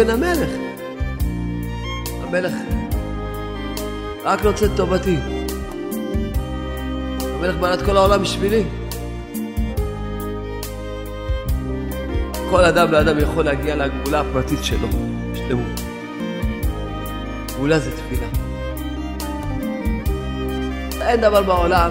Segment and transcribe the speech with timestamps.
[0.00, 0.48] בן המלך.
[2.22, 2.52] המלך
[4.24, 5.16] רק רוצה את טובתי.
[7.20, 8.64] המלך בנה את כל העולם בשבילי.
[12.50, 14.88] כל אדם ואדם יכול להגיע לגאולה הפרטית שלו,
[15.34, 15.80] שלמות.
[17.56, 18.26] גאולה זה תפילה.
[21.00, 21.90] אין דבר בעולם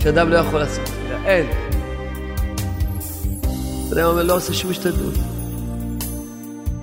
[0.00, 1.46] שאדם לא יכול לעשות תפילה, אין.
[3.92, 5.31] אדם אומר, לא עושה שום השתדלות.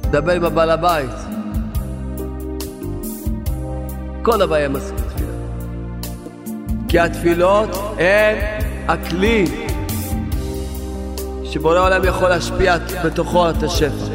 [0.09, 1.09] מדבר עם הבעל הבית.
[4.21, 5.31] כל הבעיה מסכים תפילה.
[6.87, 8.35] כי התפילות הן
[8.87, 9.45] הכלי
[11.43, 14.05] שבורא העולם יכול להשפיע בתוכו את השפע.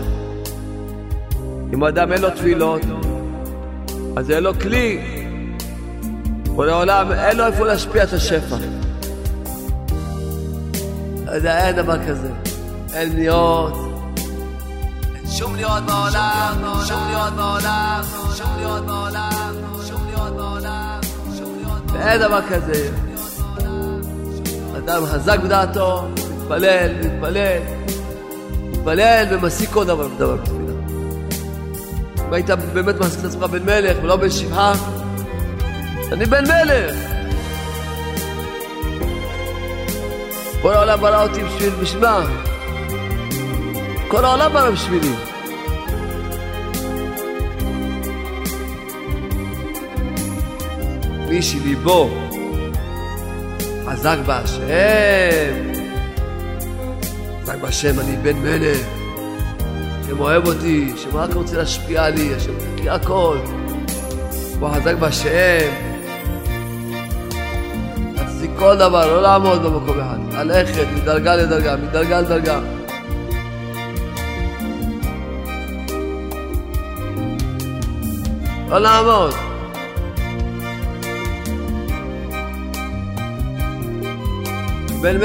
[1.74, 2.82] אם אדם אין לו תפילות,
[4.16, 5.00] אז אין לו כלי.
[6.44, 8.56] בורא העולם אין לו איפה להשפיע את השפע.
[11.26, 12.28] אז אין דבר כזה.
[12.94, 13.83] אין בניות.
[15.30, 16.56] שום בניות בעולם,
[16.88, 18.02] שום בניות בעולם,
[18.36, 19.54] שום בניות בעולם,
[19.88, 21.00] שום בניות בעולם,
[21.38, 22.08] שום בניות בעולם.
[22.08, 22.90] אין דבר כזה.
[24.78, 27.58] אדם חזק בדעתו, מתפלל, מתפלל,
[28.70, 30.72] מתפלל ומשיג כל דבר ודבר בתפילה.
[32.28, 34.74] אם היית באמת מעסיק את עצמך בן מלך ולא בן שבעה,
[36.12, 36.94] אני בן מלך.
[40.62, 42.24] כל העולם ברא אותי בשביל, בשביל מה?
[44.14, 45.12] כל העולם ברא בשבילי.
[51.28, 52.10] מי שליבו
[53.86, 54.62] חזק בהשם,
[57.42, 58.86] חזק בהשם, אני בן מלך,
[60.00, 63.38] השם אוהב אותי, השם רק רוצה להשפיע עלי, השם מכיר הכל,
[64.60, 65.70] הוא חזק בהשם.
[68.58, 72.83] כל דבר, לא לעמוד במקום אחד, ללכת מדרגה לדרגה, מדרגה לדרגה.
[78.74, 79.34] לא לעמוד.
[85.02, 85.18] בן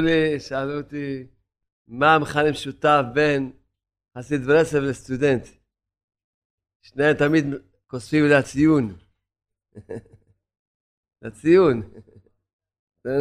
[0.00, 1.26] לי, שאלו אותי,
[1.88, 3.52] מה המכנה משותף בין
[4.18, 5.46] חסיד ברסלב לסטודנט?
[6.82, 7.44] שניהם תמיד
[7.86, 8.98] כוספים לציון.
[11.22, 11.82] לציון.
[13.02, 13.20] תן.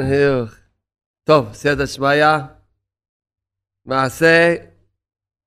[1.24, 2.26] טוב, סייעתא שמיא,
[3.86, 4.56] מעשה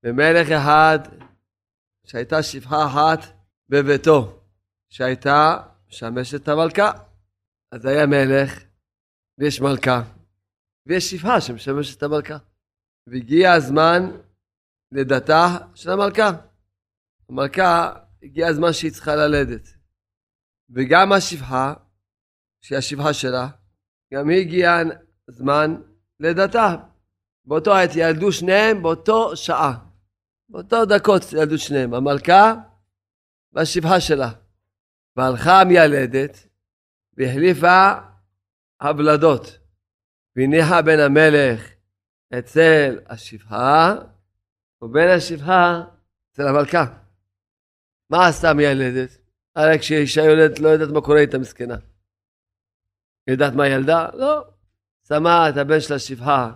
[0.03, 0.99] במלך אחד
[2.07, 3.19] שהייתה שפחה אחת
[3.69, 4.43] בביתו,
[4.89, 5.57] שהייתה
[5.89, 6.93] משמשת המלכה.
[7.73, 8.65] אז היה מלך
[9.39, 10.03] ויש מלכה,
[10.91, 12.37] ויש שפחה שמשמשת את המלכה.
[13.07, 14.11] והגיע הזמן
[14.93, 16.31] לידתה של המלכה.
[17.29, 17.93] המלכה,
[18.23, 19.69] הגיע הזמן שהיא צריכה ללדת.
[20.71, 21.75] וגם השפחה,
[22.61, 23.49] שהיא השפחה שלה,
[24.15, 24.73] גם היא הגיע
[25.31, 25.75] זמן
[26.21, 26.77] לידתה.
[27.45, 29.79] באותו עת ילדו שניהם באותו שעה.
[30.49, 32.55] באותו דקות ילדו שניהם, המלכה
[33.53, 34.31] והשפחה שלה.
[35.17, 36.47] והלכה המיילדת
[37.17, 37.93] והחליפה
[38.81, 39.60] הבלדות.
[40.37, 41.71] והניחה בן המלך
[42.39, 43.95] אצל השפחה,
[44.83, 45.83] ובן השפחה
[46.33, 46.85] אצל המלכה.
[48.11, 49.11] מה עשתה מיילדת?
[49.57, 51.77] הרי כשאישה יולדת לא יודעת מה קורה איתה מסכנה.
[53.29, 54.09] יודעת מה ילדה?
[54.15, 54.45] לא.
[55.09, 56.53] שמה את הבן של השפחה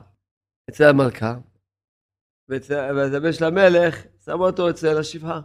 [0.70, 1.34] אצל המלכה,
[2.48, 2.62] ואת
[3.16, 3.94] הבן של המלך
[4.24, 5.40] שמה אותו אצל השפחה.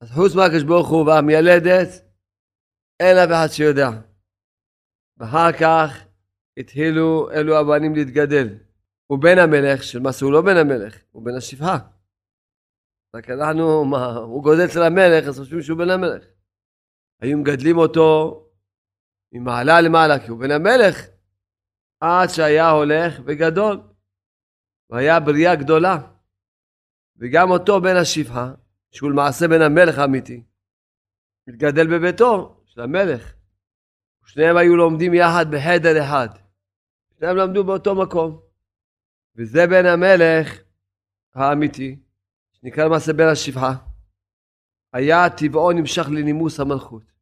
[0.00, 1.88] אז חוץ מהקדוש ברוך הוא והמיילדת,
[3.00, 3.90] אין אף אחד שיודע.
[5.16, 6.05] ואחר כך
[6.56, 8.58] התחילו אלו הבנים להתגדל.
[9.06, 11.78] הוא בן המלך, שלמעשה הוא לא בן המלך, הוא בן השפחה.
[13.16, 16.24] רק אנחנו, מה, הוא גודל אצל המלך, אז חושבים שהוא בן המלך.
[17.20, 18.42] היו מגדלים אותו
[19.32, 21.06] ממעלה למעלה, כי הוא בן המלך,
[22.00, 23.80] עד שהיה הולך וגדול,
[24.90, 25.98] והיה בריאה גדולה.
[27.16, 28.52] וגם אותו בן השפחה,
[28.90, 30.42] שהוא למעשה בן המלך האמיתי,
[31.48, 33.36] מתגדל בביתו של המלך.
[34.26, 36.45] שניהם היו לומדים יחד בחדר אחד.
[37.18, 38.40] שניהם למדו באותו מקום.
[39.36, 40.58] וזה בן המלך
[41.34, 41.98] האמיתי,
[42.52, 43.72] שנקרא למעשה בן השפחה.
[44.92, 47.12] היה טבעו נמשך לנימוס המלכות.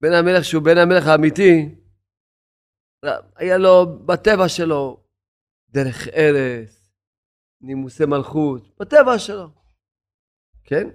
[0.00, 1.74] בן המלך שהוא בן המלך האמיתי,
[3.36, 5.04] היה לו בטבע שלו
[5.68, 6.90] דרך ארץ,
[7.60, 9.48] נימוסי מלכות, בטבע שלו,
[10.64, 10.88] כן?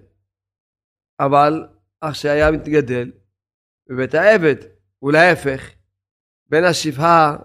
[1.19, 1.67] אבל
[1.99, 3.11] אך שהיה מתגדל
[3.87, 4.55] בבית העבד,
[5.03, 5.71] ולהפך,
[6.49, 7.37] בן השפחה,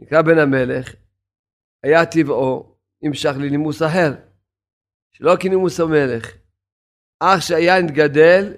[0.00, 0.94] נקרא בן המלך,
[1.82, 4.12] היה טבעו נמשך לנימוס אחר,
[5.12, 6.36] שלא כנימוס המלך,
[7.20, 8.54] אך שהיה נתגדל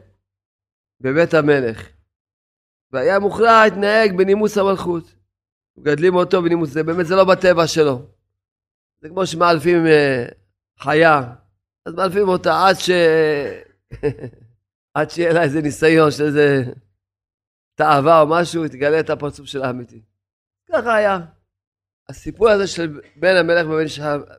[1.00, 1.88] בבית המלך,
[2.92, 5.14] והיה מוכרח להתנהג בנימוס המלכות.
[5.76, 8.06] מגדלים אותו בנימוס, זה באמת זה לא בטבע שלו.
[9.00, 10.24] זה כמו שמאלפים אה,
[10.78, 11.34] חיה,
[11.86, 12.90] אז מאלפים אותה עד ש...
[14.94, 16.64] עד שיהיה לה איזה ניסיון של איזה
[17.74, 20.02] תאווה או משהו, תגלה את הפרצוף של האמיתי.
[20.72, 21.18] ככה היה.
[22.08, 23.88] הסיפור הזה של בן המלך ובן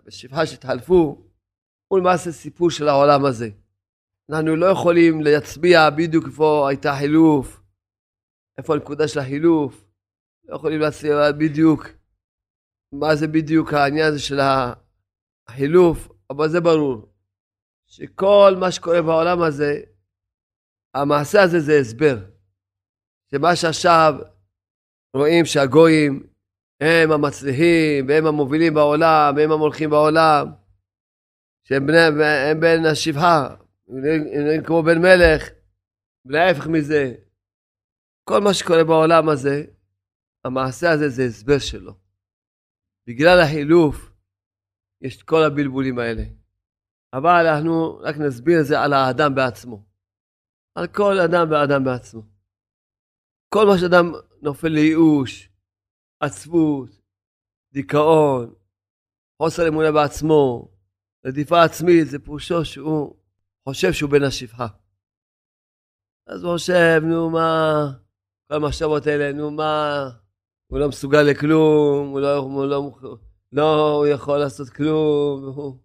[0.09, 1.27] שפחה שהתחלפו,
[1.87, 3.49] הוא למעשה סיפור של העולם הזה.
[4.29, 7.61] אנחנו לא יכולים להצביע בדיוק איפה הייתה חילוף,
[8.57, 9.85] איפה הנקודה של החילוף,
[10.43, 11.87] לא יכולים להצביע בדיוק
[12.91, 14.39] מה זה בדיוק העניין הזה של
[15.49, 17.13] החילוף, אבל זה ברור,
[17.87, 19.81] שכל מה שקורה בעולם הזה,
[20.93, 22.17] המעשה הזה זה הסבר.
[23.31, 24.13] שמה שעכשיו
[25.15, 26.27] רואים שהגויים
[26.81, 30.47] הם המצליחים והם המובילים בעולם והם המולכים בעולם,
[31.67, 31.99] שהם בני,
[32.51, 33.55] הם בן השבעה,
[33.87, 35.49] הם כמו בן מלך,
[36.25, 37.13] ולהפך מזה,
[38.29, 39.65] כל מה שקורה בעולם הזה,
[40.45, 41.93] המעשה הזה זה הסבר שלו.
[43.07, 44.11] בגלל החילוף,
[45.01, 46.23] יש את כל הבלבולים האלה.
[47.13, 49.85] אבל אנחנו רק נסביר את זה על האדם בעצמו.
[50.75, 52.21] על כל אדם ואדם בעצמו.
[53.49, 54.11] כל מה שאדם
[54.43, 55.49] נופל לייאוש,
[56.19, 56.89] עצבות,
[57.73, 58.53] דיכאון,
[59.41, 60.71] חוסר אמונה בעצמו,
[61.25, 63.15] רדיפה עצמית, זה פירושו שהוא
[63.69, 64.67] חושב שהוא בן השפחה.
[66.27, 67.91] אז הוא חושב, נו מה,
[68.47, 70.09] כל המחשבות האלה, נו מה,
[70.67, 72.91] הוא לא מסוגל לכלום, הוא לא, הוא לא,
[73.51, 75.77] לא הוא יכול לעשות כלום, הוא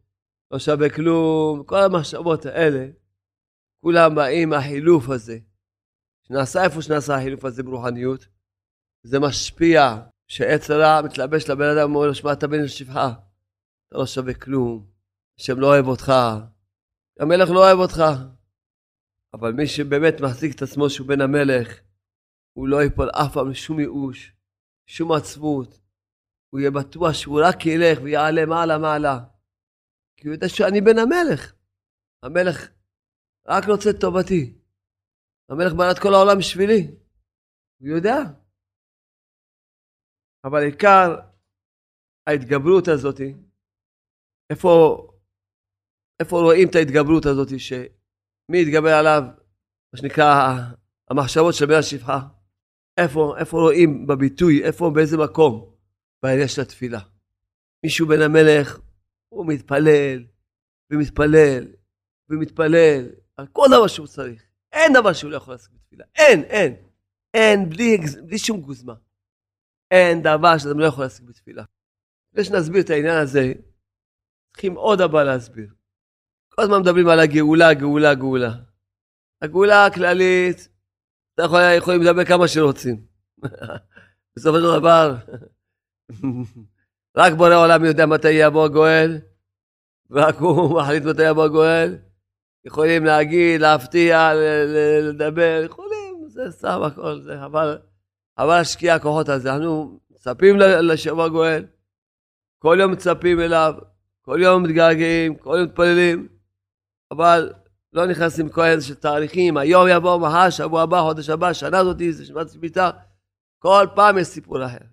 [0.51, 2.87] לא שווה כלום, כל המחשבות האלה,
[3.81, 5.39] כולם באים מהחילוף הזה.
[6.23, 8.38] שנעשה איפה שנעשה החילוף הזה ברוחניות,
[9.03, 9.97] זה משפיע
[10.29, 13.13] שעץ הרע מתלבש לבן אדם ואומר לו, שמע, אתה בן לשפחה,
[13.89, 14.87] אתה לא שווה כלום,
[15.39, 16.13] השם לא אוהב אותך,
[17.21, 18.03] המלך לא אוהב אותך.
[19.35, 21.81] אבל מי שבאמת מחזיק את עצמו שהוא בן המלך,
[22.53, 24.33] הוא לא ייפול אף פעם לשום ייאוש,
[24.87, 25.81] שום עצבות.
[26.51, 29.19] הוא יהיה בטוח שהוא רק ילך ויעלה מעלה מעלה.
[30.17, 31.53] כי הוא יודע שאני בן המלך.
[32.23, 32.69] המלך
[33.49, 34.59] רק רוצה את טובתי.
[35.49, 36.91] המלך בנה את כל העולם בשבילי.
[37.81, 38.17] הוא יודע.
[40.45, 41.17] אבל עיקר
[42.27, 43.21] ההתגברות הזאת,
[44.51, 45.07] איפה,
[46.21, 49.23] איפה רואים את ההתגברות הזאת, שמי יתגבר עליו,
[49.93, 50.59] מה שנקרא,
[51.11, 52.21] המחשבות של בן השפחה?
[52.97, 55.75] איפה, איפה רואים בביטוי, איפה, באיזה מקום?
[56.23, 57.01] בעניין של התפילה.
[57.85, 58.81] מישהו בן המלך,
[59.29, 60.25] הוא מתפלל,
[60.91, 61.65] ומתפלל,
[62.31, 64.43] ומתפלל, על כל דבר שהוא צריך.
[64.73, 66.05] אין דבר שהוא לא יכול לעשות בתפילה.
[66.15, 66.75] אין, אין.
[67.35, 68.95] אין, בלי, בלי שום גוזמה.
[69.91, 71.65] אין דבר שאתה לא יכול להשיג בתפילה.
[72.33, 73.53] לפני שנסביר את העניין הזה,
[74.53, 75.69] צריכים עוד הבא להסביר.
[76.49, 78.53] כל הזמן מדברים על הגאולה, גאולה, גאולה.
[79.43, 80.69] הגאולה הכללית,
[81.35, 83.07] אתה יכול, יכולים לדבר כמה שרוצים.
[84.37, 85.15] בסופו של דבר,
[87.17, 89.19] רק בורא עולם יודע מתי יבוא הגואל,
[90.11, 91.97] ורק הוא מחליט מתי יבוא הגואל.
[92.65, 94.31] יכולים להגיד, להפתיע,
[95.03, 97.79] לדבר, יכולים, זה סתם הכל, זה אבל
[98.39, 99.53] אבל להשקיע הכוחות הזה.
[99.53, 101.67] אנחנו מצפים לשבוע גואל,
[102.59, 103.75] כל יום מצפים אליו,
[104.23, 106.29] כל יום מתגעגעים, כל יום מתפללים,
[107.11, 107.53] אבל
[107.93, 112.25] לא נכנסים כל איזה תאריכים, היום יבוא, מחר, שבוע הבא, חודש הבא, שנה זאתי, זה
[112.25, 112.91] שנת שמיטה,
[113.59, 114.85] כל פעם יש סיפור אחר.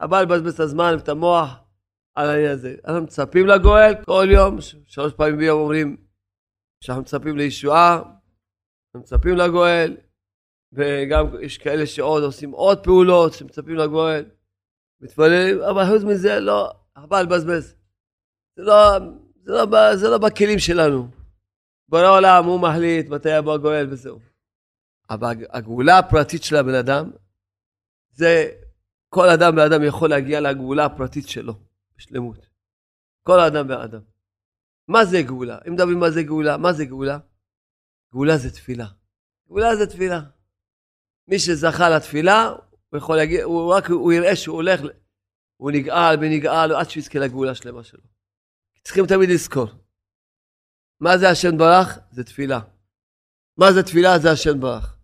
[0.00, 1.60] אבל לבזבז את הזמן ואת המוח
[2.14, 2.74] על העניין הזה.
[2.84, 5.96] אנחנו מצפים לגואל כל יום, שלוש פעמים ביום אומרים
[6.84, 9.96] שאנחנו מצפים לישועה, אנחנו מצפים לגואל,
[10.72, 14.24] וגם יש כאלה שעוד עושים עוד פעולות, שמצפים לגואל,
[15.00, 17.74] מתפללים, אבל חוץ מזה לא, חבל לבזבז.
[18.56, 18.98] זה לא,
[19.44, 21.08] זה, לא, זה לא בכלים שלנו.
[21.88, 24.18] בורא עולם הוא מחליט מתי יבוא הגואל וזהו.
[25.10, 27.10] אבל הגאולה הפרטית של הבן אדם,
[28.10, 28.50] זה
[29.08, 31.54] כל אדם ואדם יכול להגיע לגאולה הפרטית שלו,
[31.96, 32.46] בשלמות.
[33.22, 34.00] כל אדם ואדם.
[34.88, 35.58] מה זה גאולה?
[35.68, 37.18] אם מדברים מה זה גאולה, מה זה גאולה?
[38.12, 38.86] גאולה זה תפילה.
[39.48, 40.20] גאולה זה תפילה.
[41.28, 42.48] מי שזכה לתפילה,
[42.90, 44.80] הוא יכול להגיד, הוא רק, הוא יראה שהוא הולך,
[45.56, 48.02] הוא נגאל ונגאל עד שהוא יזכה לגאולה השלמה שלו.
[48.84, 49.66] צריכים תמיד לזכור.
[51.00, 51.98] מה זה השם ברך?
[52.10, 52.60] זה תפילה.
[53.56, 54.18] מה זה תפילה?
[54.18, 54.96] זה השם ברך.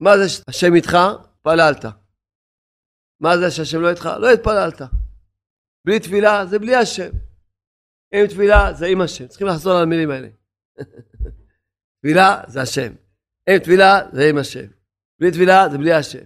[0.00, 0.96] מה זה השם איתך?
[1.42, 1.84] פללת.
[3.20, 4.08] מה זה שהשם לא איתך?
[4.20, 4.80] לא התפללת.
[5.84, 7.10] בלי תפילה זה בלי השם.
[8.12, 9.26] עם תפילה זה עם השם.
[9.26, 10.28] צריכים לחזור על המילים האלה.
[11.98, 12.92] תפילה זה השם.
[13.48, 14.66] עם תפילה זה עם השם.
[15.20, 16.24] בלי תפילה זה בלי השם.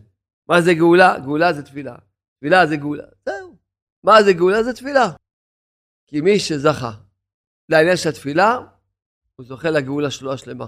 [0.48, 1.18] מה זה גאולה?
[1.18, 1.96] גאולה זה תפילה.
[2.38, 3.04] תפילה זה גאולה.
[3.24, 3.56] זהו.
[4.04, 4.62] מה זה גאולה?
[4.62, 5.06] זה תפילה.
[6.06, 6.90] כי מי שזכה
[7.68, 8.58] לעניין של התפילה,
[9.36, 10.66] הוא זוכה לגאולה שלו השלמה.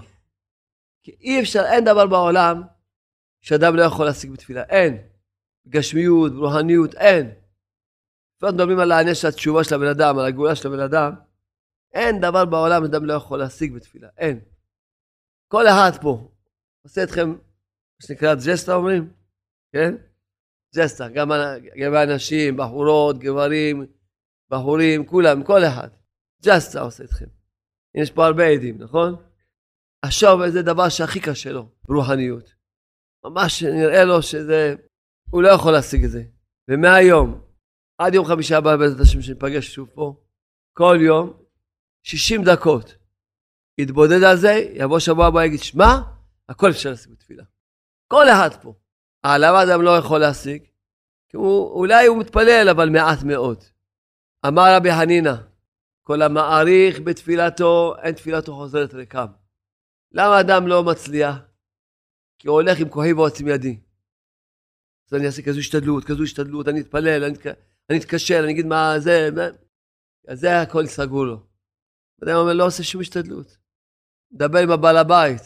[1.03, 2.61] כי אי אפשר, אין דבר בעולם
[3.41, 4.63] שאדם לא יכול להשיג בתפילה.
[4.63, 5.07] אין.
[5.67, 7.31] גשמיות, רוהניות, אין.
[8.39, 11.13] כבר מדברים על העניין של התשובה של הבן אדם, על הגאולה של הבן אדם.
[11.93, 14.07] אין דבר בעולם שאדם לא יכול להשיג בתפילה.
[14.17, 14.39] אין.
[15.47, 16.31] כל אחד פה
[16.83, 17.35] עושה אתכם,
[18.07, 19.13] שנקרא ג'סטה אומרים?
[19.73, 19.95] כן?
[20.75, 21.31] ג'סטה, גם,
[21.81, 23.85] גם אנשים, בחורות, גברים,
[24.49, 25.89] בחורים, כולם, כל אחד.
[26.45, 27.25] ג'סטה עושה אתכם.
[27.95, 29.15] יש פה הרבה עדים, נכון?
[30.01, 32.53] עכשיו זה דבר שהכי קשה לו, רוחניות.
[33.25, 34.75] ממש נראה לו שזה,
[35.29, 36.23] הוא לא יכול להשיג את זה.
[36.69, 37.41] ומהיום,
[37.97, 40.15] עד יום חמישה הבא בעזרת השם שניפגש שוב פה,
[40.77, 41.43] כל יום,
[42.03, 42.95] 60 דקות,
[43.77, 45.95] יתבודד על זה, יבוא שבוע הבא, יגיד, שמע,
[46.49, 47.43] הכל אפשר להשיג בתפילה.
[48.07, 48.73] כל אחד פה.
[49.25, 50.63] אה, למה אדם לא יכול להשיג?
[51.29, 53.63] כי הוא, אולי הוא מתפלל, אבל מעט מאוד.
[54.47, 55.33] אמר רבי חנינא,
[56.03, 59.25] כל המעריך בתפילתו, אין תפילתו חוזרת ריקם.
[60.11, 61.35] למה אדם לא מצליח?
[62.39, 63.79] כי הוא הולך עם כוחי ועוצם ידי.
[65.07, 67.23] אז אני אעשה כזו השתדלות, כזו השתדלות, אני אתפלל,
[67.89, 69.41] אני, אתקשר, אני אגיד מה זה, מה...
[70.27, 71.45] אז זה הכל סגור לו.
[72.23, 73.57] אדם אומר, לא עושה שום השתדלות.
[74.31, 75.41] מדבר עם הבעל הבית.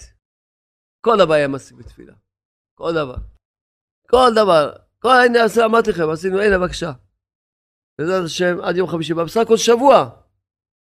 [1.01, 2.13] כל היה משיג בתפילה.
[2.77, 3.15] כל דבר.
[4.09, 4.73] כל דבר.
[4.99, 6.91] כל, הנה, אמרתי לכם, עשינו, הנה, בבקשה.
[7.99, 10.09] בעזרת השם, עד יום חמישי, בסך הכל שבוע.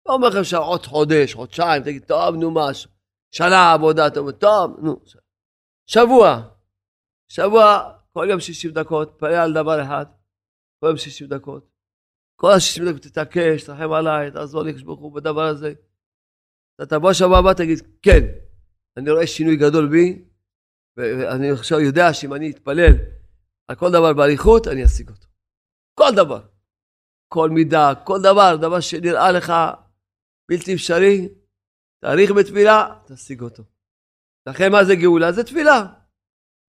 [0.08, 2.68] לא אומר לכם שעוד חודש, חודשיים, תגיד, טוב, נו מה,
[3.32, 5.02] שנה עבודה, אתה אומר, טוב, נו.
[5.90, 6.50] שבוע.
[7.32, 10.06] שבוע, כל יום 60 דקות, תפלל על דבר אחד,
[10.80, 11.70] כל יום 60 דקות.
[12.36, 15.74] כל ה-60 דקות תתעקש, תרחם עליי, תעזור לי, ברוך הוא, בדבר הזה.
[16.76, 18.22] אתה תבוא שבוע הבא, תגיד, כן,
[18.98, 20.26] אני רואה שינוי גדול בי,
[20.98, 22.94] ואני עכשיו יודע שאם אני אתפלל
[23.68, 25.28] על כל דבר באריכות, אני אשיג אותו.
[26.00, 26.42] כל דבר.
[27.28, 29.54] כל מידה, כל דבר, דבר שנראה לך
[30.50, 31.30] בלתי אפשרי,
[32.02, 33.64] תאריך בתפילה, תשיג אותו.
[34.48, 35.32] לכן מה זה גאולה?
[35.32, 35.86] זה תפילה.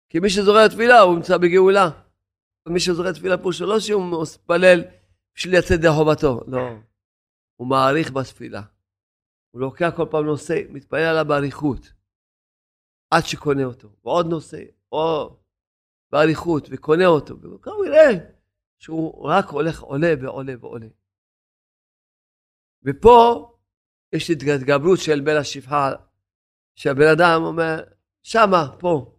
[0.09, 1.91] כי מי שזורע תפילה, הוא נמצא בגאולה.
[2.69, 4.85] מי שזורע תפילה פה שלא שהוא מתפלל
[5.35, 6.71] בשביל לצאת ידי חובתו, לא.
[7.57, 8.63] הוא מעריך בתפילה.
[9.51, 11.93] הוא לוקח כל פעם נושא, מתפלל עליו באריכות,
[13.11, 13.89] עד שקונה אותו.
[14.05, 14.63] ועוד נושא,
[14.93, 15.37] או
[16.13, 17.41] באריכות, וקונה אותו.
[17.41, 18.11] וכמה הוא יראה
[18.79, 20.87] שהוא רק הולך, עולה ועולה ועולה.
[22.85, 23.47] ופה
[24.13, 25.93] יש התגברות של בין השפחה,
[26.77, 27.85] שהבן אדם אומר,
[28.23, 29.17] שמה, פה,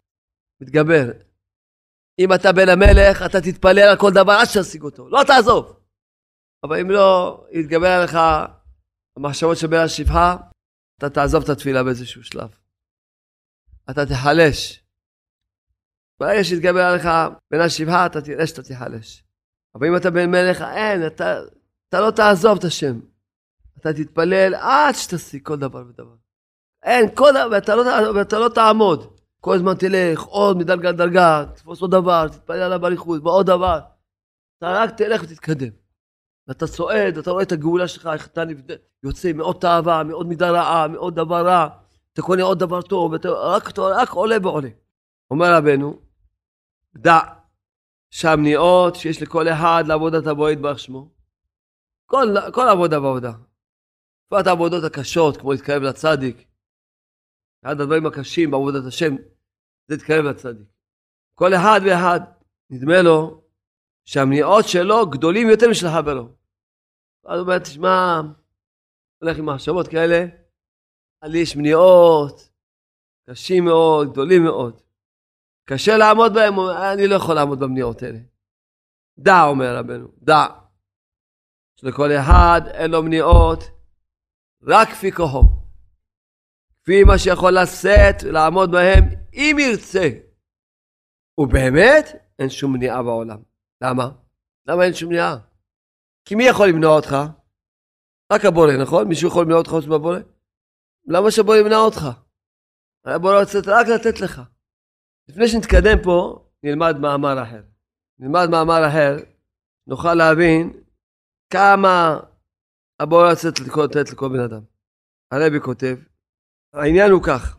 [0.62, 1.12] מתגבר.
[2.20, 5.80] אם אתה בן המלך, אתה תתפלל על כל דבר עד שתשיג אותו, לא תעזוב.
[6.64, 8.18] אבל אם לא יתגבר עליך
[9.18, 10.38] המחשבות של בין השפחה,
[10.98, 12.61] אתה תעזוב את התפילה באיזשהו שלב.
[13.92, 14.84] אתה תיחלש.
[16.20, 17.08] ברגע שיתגבר עליך
[17.52, 19.24] בין השפחה, אתה תראה שאתה תיחלש.
[19.76, 21.42] אבל אם אתה בן מלך, אין, אתה,
[21.90, 23.00] אתה לא תעזוב את השם.
[23.78, 26.16] אתה תתפלל עד שתשיג כל דבר ודבר.
[26.84, 27.84] אין, כל דבר, ואתה לא,
[28.16, 29.18] ואתה לא תעמוד.
[29.40, 33.80] כל הזמן תלך, עוד מדרגה לדרגה, תתפוס עוד דבר, תתפלל עליו באריכות, ועוד דבר.
[34.58, 35.70] אתה רק תלך ותתקדם.
[36.48, 38.44] ואתה צועד, אתה רואה את הגאולה שלך, איך אתה
[39.04, 41.68] יוצא מעוד תאווה, מעוד מידה רעה, מעוד דבר רע.
[42.14, 44.70] אתה קונה עוד דבר טוב, ואתה רק, רק עולה ועולה.
[45.32, 46.00] אומר רבנו,
[46.96, 47.20] דע
[48.10, 51.10] שהמניעות שיש לכל אחד לעבודת הבוא יתברך שמו.
[52.06, 53.32] כל, כל עבודה בעבודה.
[54.28, 56.46] בפרט העבודות הקשות, כמו להתקרב לצדיק.
[57.66, 59.16] אחד הדברים הקשים בעבודת השם,
[59.88, 60.68] זה להתקרב לצדיק.
[61.36, 62.20] כל אחד ואחד,
[62.70, 63.44] נדמה לו
[64.06, 66.30] שהמניעות שלו גדולים יותר משל חברו.
[67.26, 68.22] אז הוא אומר, תשמע,
[69.22, 70.26] הולך עם מחשבות כאלה,
[71.30, 72.50] יש מניעות,
[73.30, 74.82] קשים מאוד, גדולים מאוד.
[75.70, 76.54] קשה לעמוד בהם,
[76.94, 78.20] אני לא יכול לעמוד במניעות האלה.
[79.20, 80.46] דע, אומר רבנו, דע.
[81.76, 83.60] שלכל אחד אין לו מניעות,
[84.64, 85.44] רק כפי כוחו.
[86.84, 90.10] כפי מה שיכול לשאת ולעמוד בהם, אם ירצה.
[91.38, 92.06] ובאמת,
[92.40, 93.42] אין שום מניעה בעולם.
[93.82, 94.10] למה?
[94.68, 95.38] למה אין שום מניעה?
[96.26, 97.16] כי מי יכול למנוע אותך?
[98.34, 99.08] רק הבורא, נכון?
[99.08, 100.20] מישהו יכול למנוע אותך חוץ מהבורא?
[101.06, 102.02] למה שהבורא ימנע אותך?
[103.06, 104.42] הבורא רוצה רק לתת לך.
[105.28, 107.64] לפני שנתקדם פה, נלמד מאמר אחר.
[108.20, 109.18] נלמד מאמר אחר,
[109.88, 110.84] נוכל להבין
[111.54, 112.20] כמה
[113.00, 114.62] הבורא רוצה לתת לכל בן אדם.
[115.32, 115.96] הרבי כותב,
[116.74, 117.58] העניין הוא כך,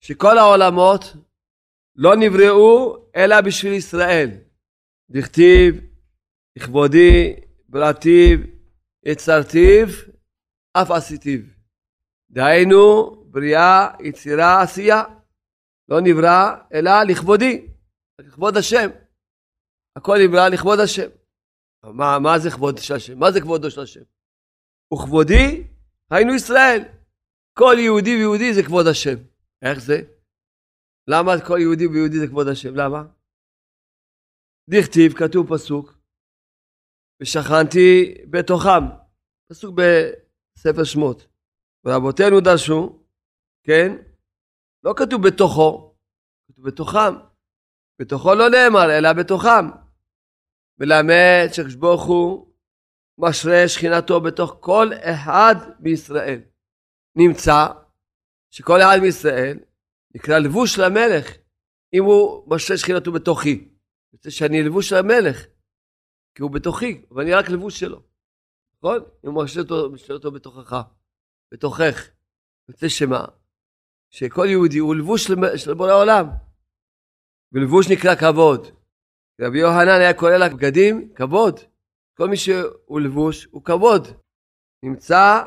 [0.00, 1.02] שכל העולמות
[1.96, 4.30] לא נבראו אלא בשביל ישראל.
[5.10, 5.74] דכתיב,
[6.56, 7.36] לכבודי,
[7.68, 8.38] בראתיו,
[9.06, 9.86] יצרתיו,
[10.72, 11.55] אף עשיתיו.
[12.30, 15.02] דהיינו, בריאה, יצירה, עשייה.
[15.88, 17.66] לא נברא אלא לכבודי,
[18.20, 18.88] לכבוד השם.
[19.96, 21.08] הכל נברא לכבוד השם.
[21.84, 23.18] מה, מה זה כבוד של השם?
[23.18, 24.00] מה זה כבודו של השם?
[24.94, 25.68] וכבודי
[26.10, 26.80] היינו ישראל.
[27.58, 29.16] כל יהודי ויהודי זה כבוד השם.
[29.62, 29.96] איך זה?
[31.08, 32.74] למה כל יהודי ויהודי זה כבוד השם?
[32.74, 33.02] למה?
[34.70, 35.98] דכתיב, כתוב פסוק,
[37.22, 38.84] ושכנתי בתוכם.
[39.50, 41.26] פסוק בספר שמות.
[41.86, 42.98] ורבותינו דרשו,
[43.62, 43.96] כן?
[44.84, 45.94] לא כתוב בתוכו,
[46.48, 47.14] כתוב בתוכם.
[47.98, 49.70] בתוכו לא נאמר, אלא בתוכם.
[50.78, 52.54] מלמד שקדוש ברוך הוא
[53.18, 56.40] משרה שכינתו בתוך כל אחד בישראל.
[57.16, 57.66] נמצא
[58.50, 59.58] שכל אחד בישראל
[60.14, 61.36] נקרא לבוש של המלך,
[61.92, 63.68] אם הוא משרה שכינתו בתוכי.
[64.12, 65.46] רוצה שאני לבוש של המלך,
[66.34, 68.02] כי הוא בתוכי, ואני רק לבוש שלו.
[68.78, 69.00] נכון?
[69.24, 70.82] אם הוא משרה אותו, אותו בתוכך,
[71.52, 72.10] בתוכך.
[72.68, 73.24] רוצה שמה?
[74.10, 75.24] שכל יהודי הוא לבוש
[75.56, 76.26] של, בורא עולם.
[77.52, 78.66] ולבוש נקרא כבוד.
[79.40, 81.60] רבי יוחנן היה קורא לבגדים כבוד.
[82.16, 84.06] כל מי שהוא לבוש הוא כבוד.
[84.82, 85.42] נמצא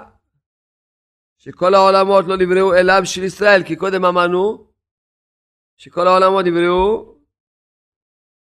[1.37, 4.71] שכל העולמות לא נבראו אלא בשביל ישראל, כי קודם אמרנו
[5.77, 7.15] שכל העולמות נבראו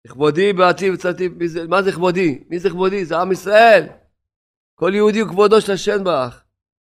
[0.05, 1.29] לכבודי בעתיד וצאתי,
[1.69, 2.43] מה זה כבודי?
[2.49, 3.05] מי זה כבודי?
[3.05, 3.87] זה עם ישראל.
[4.75, 6.45] כל יהודי הוא כבודו של השם ברך.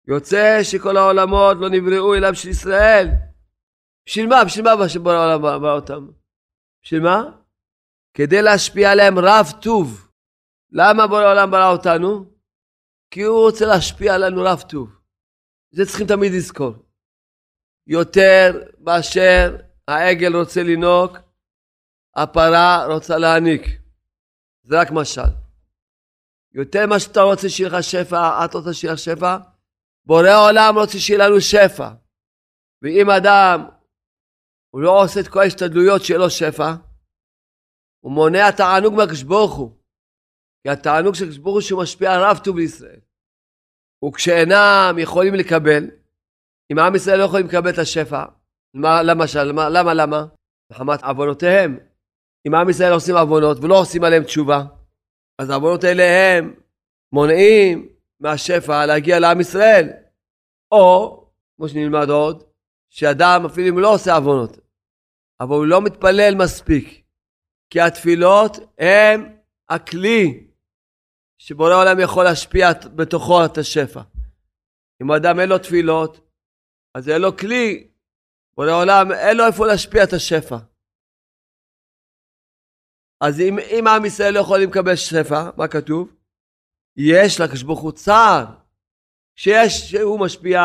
[0.08, 3.08] יוצא שכל העולמות לא נבראו אלא בשביל ישראל.
[4.06, 4.46] בשביל מה?
[4.46, 6.08] בשביל מה שבורא העולם ברא אותם?
[6.84, 7.24] בשביל מה?
[8.14, 10.10] כדי להשפיע עליהם רב טוב.
[10.72, 12.26] למה בורא העולם ברא אותנו?
[13.12, 14.90] כי הוא רוצה להשפיע עלינו רב טוב.
[15.72, 16.74] זה צריכים תמיד לזכור.
[17.88, 19.58] יותר מאשר
[19.88, 21.18] העגל רוצה לנהוג,
[22.16, 23.62] הפרה רוצה להעניק.
[24.64, 25.22] זה רק משל.
[26.54, 29.38] יותר ממה שאתה רוצה שיהיה לך שפע, את רוצה שיהיה לך שפע,
[30.10, 31.90] בורא העולם רוצה שיהיה לנו שפע.
[32.82, 33.70] ואם אדם,
[34.74, 36.74] הוא לא עושה את כל ההשתדלויות שיהיה לו שפע,
[38.04, 39.72] הוא מונע תענוג מהקדוש ברוך הוא.
[40.64, 43.00] כי התענוג של הקדוש ברוך הוא שהוא משפיע רב טוב לישראל.
[44.06, 45.84] וכשאינם יכולים לקבל,
[46.72, 48.26] אם עם ישראל לא יכולים לקבל את השפע,
[48.74, 50.26] מה, למשל, למה, למה, למה?
[50.72, 51.80] מחמת עוונותיהם.
[52.48, 54.64] אם עם ישראל עושים עוונות ולא עושים עליהם תשובה,
[55.42, 56.56] אז העוונות האלה הם
[57.14, 59.90] מונעים מהשפע להגיע לעם ישראל.
[60.72, 61.16] או,
[61.56, 62.44] כמו שנלמד עוד,
[62.90, 64.58] שאדם אפילו אם הוא לא עושה עוונות,
[65.40, 67.06] אבל הוא לא מתפלל מספיק,
[67.70, 70.48] כי התפילות הם הכלי
[71.38, 74.02] שבורא העולם יכול להשפיע בתוכו את השפע.
[75.02, 76.30] אם אדם אין לו תפילות,
[76.96, 77.88] אז אין לו כלי,
[78.56, 80.58] בורא העולם אין לו איפה להשפיע את השפע.
[83.22, 86.19] אז אם, אם עם ישראל לא יכולים לקבל שפע, מה כתוב?
[87.02, 88.46] יש לקדוש ברוך הוא צער.
[89.36, 90.62] כשיש, שהוא משפיע,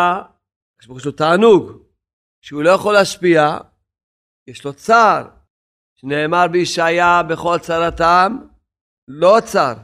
[0.76, 1.82] לקדוש ברוך הוא יש לו תענוג.
[2.42, 3.58] כשהוא לא יכול להשפיע,
[4.46, 5.28] יש לו צער.
[5.94, 8.38] שנאמר בישעיה בכל צרתם,
[9.08, 9.74] לא צר.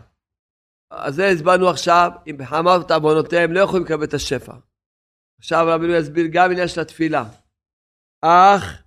[0.90, 4.52] אז זה הסברנו עכשיו, אם בחמת עוונותיהם לא יכולים לקבל את השפע.
[5.38, 7.24] עכשיו רבינו יסביר גם עניין של התפילה.
[8.22, 8.82] אך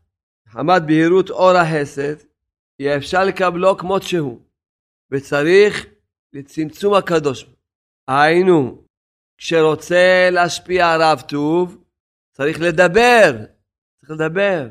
[0.47, 2.15] חמת בהירות אור החסד,
[2.79, 4.41] יהיה אפשר לקבלו כמות שהוא,
[5.11, 5.92] וצריך
[6.33, 7.45] לצמצום הקדוש.
[8.07, 8.83] היינו,
[9.37, 11.83] כשרוצה להשפיע רב טוב,
[12.31, 13.45] צריך לדבר,
[13.99, 14.67] צריך לדבר.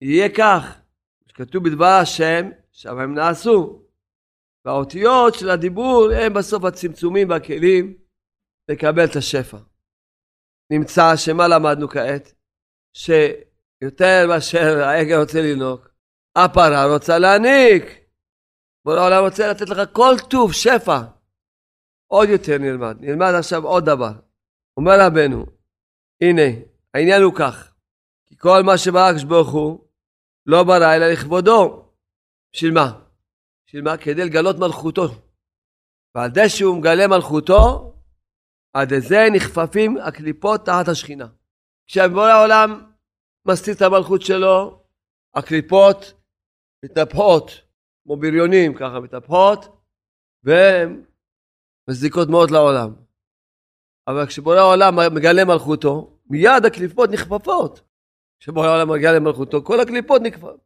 [0.00, 0.80] יהיה כך,
[1.34, 3.82] כתוב בדבר השם, שם הם נעשו.
[4.64, 7.98] והאותיות של הדיבור הם בסוף הצמצומים והכלים
[8.68, 9.58] לקבל את השפע.
[10.70, 12.34] נמצא שמה למדנו כעת?
[12.94, 15.80] שיותר מאשר העגל רוצה לנהוג,
[16.36, 18.01] הפרה רוצה להעניק.
[18.84, 21.02] בורא העולם רוצה לתת לך כל טוב, שפע.
[22.06, 22.96] עוד יותר נלמד.
[23.00, 24.12] נלמד עכשיו עוד דבר.
[24.76, 25.46] אומר רבנו,
[26.22, 27.74] הנה, העניין הוא כך,
[28.26, 29.88] כי כל מה שברא הקדוש ברוך הוא,
[30.46, 31.88] לא ברא אלא לכבודו.
[32.52, 33.00] בשביל מה?
[33.66, 33.96] בשביל מה?
[33.96, 35.08] כדי לגלות מלכותו.
[36.14, 37.92] ועל זה שהוא מגלה מלכותו,
[38.72, 41.26] עד לזה נכפפים הקליפות תחת השכינה.
[41.86, 42.92] כשבורא העולם
[43.48, 44.84] מסתיר את המלכות שלו,
[45.34, 46.12] הקליפות
[46.84, 47.50] מתנפחות,
[48.04, 49.60] כמו בריונים ככה מתנפחות,
[50.44, 51.04] והן
[51.90, 52.94] מזיקות מאוד לעולם.
[54.06, 57.80] אבל כשבורא העולם מגלה מלכותו, מיד הקליפות נכפפות.
[58.38, 60.60] כשבורא העולם מגלה מלכותו, כל הקליפות נכפפות.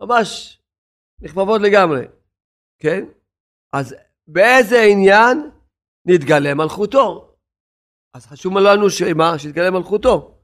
[0.00, 0.60] ממש
[1.20, 2.04] נכפפות לגמרי.
[2.78, 3.04] כן?
[3.72, 3.94] אז
[4.26, 5.50] באיזה עניין
[6.04, 7.34] נתגלה מלכותו?
[8.14, 9.38] אז חשוב לנו שמה?
[9.38, 10.38] שיתגלה מלכותו.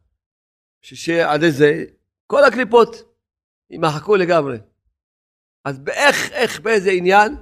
[0.83, 1.85] שעד איזה
[2.26, 2.88] כל הקליפות
[3.70, 4.59] יימחקו לגמרי.
[5.64, 7.37] אז באיך, איך, באיזה עניין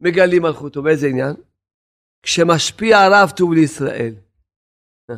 [0.00, 0.82] מגלים מלכותו?
[0.82, 1.34] באיזה עניין?
[2.22, 4.14] כשמשפיע הרב טוב לישראל.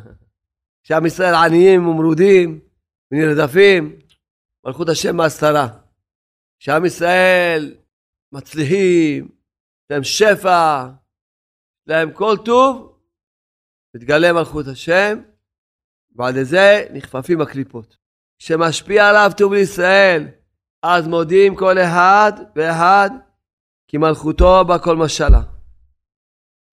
[0.85, 2.61] כשעם ישראל עניים ומרודים
[3.11, 3.99] ונרדפים,
[4.67, 5.69] מלכות השם מהסתרה.
[6.59, 7.77] כשעם ישראל
[8.33, 10.87] מצליחים, יש להם שפע,
[11.87, 12.99] להם כל טוב,
[13.95, 15.19] מתגלה מלכות השם,
[16.17, 17.97] ועל זה נכפפים הקליפות.
[18.39, 20.29] כשמשפיע עליו טוב לישראל,
[20.87, 23.11] אז מודים כל אחד ואחד
[23.89, 25.43] כי מלכותו בכל משלה.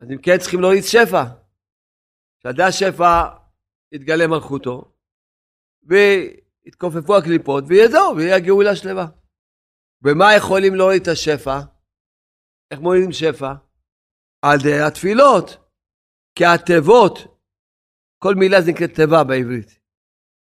[0.01, 1.23] אז אם כן צריכים להוריד שפע.
[2.39, 3.29] כשעדי השפע
[3.91, 4.93] יתגלה מלכותו,
[5.83, 9.05] ויתכופפו הקליפות, ויהיה זהו, ויהיה גאולה שלמה.
[10.03, 11.59] ומה יכולים להוריד את השפע?
[12.71, 13.53] איך מורידים שפע?
[14.41, 15.57] על ידי התפילות.
[16.35, 17.17] כי התיבות,
[18.23, 19.79] כל מילה זה נקראת תיבה בעברית.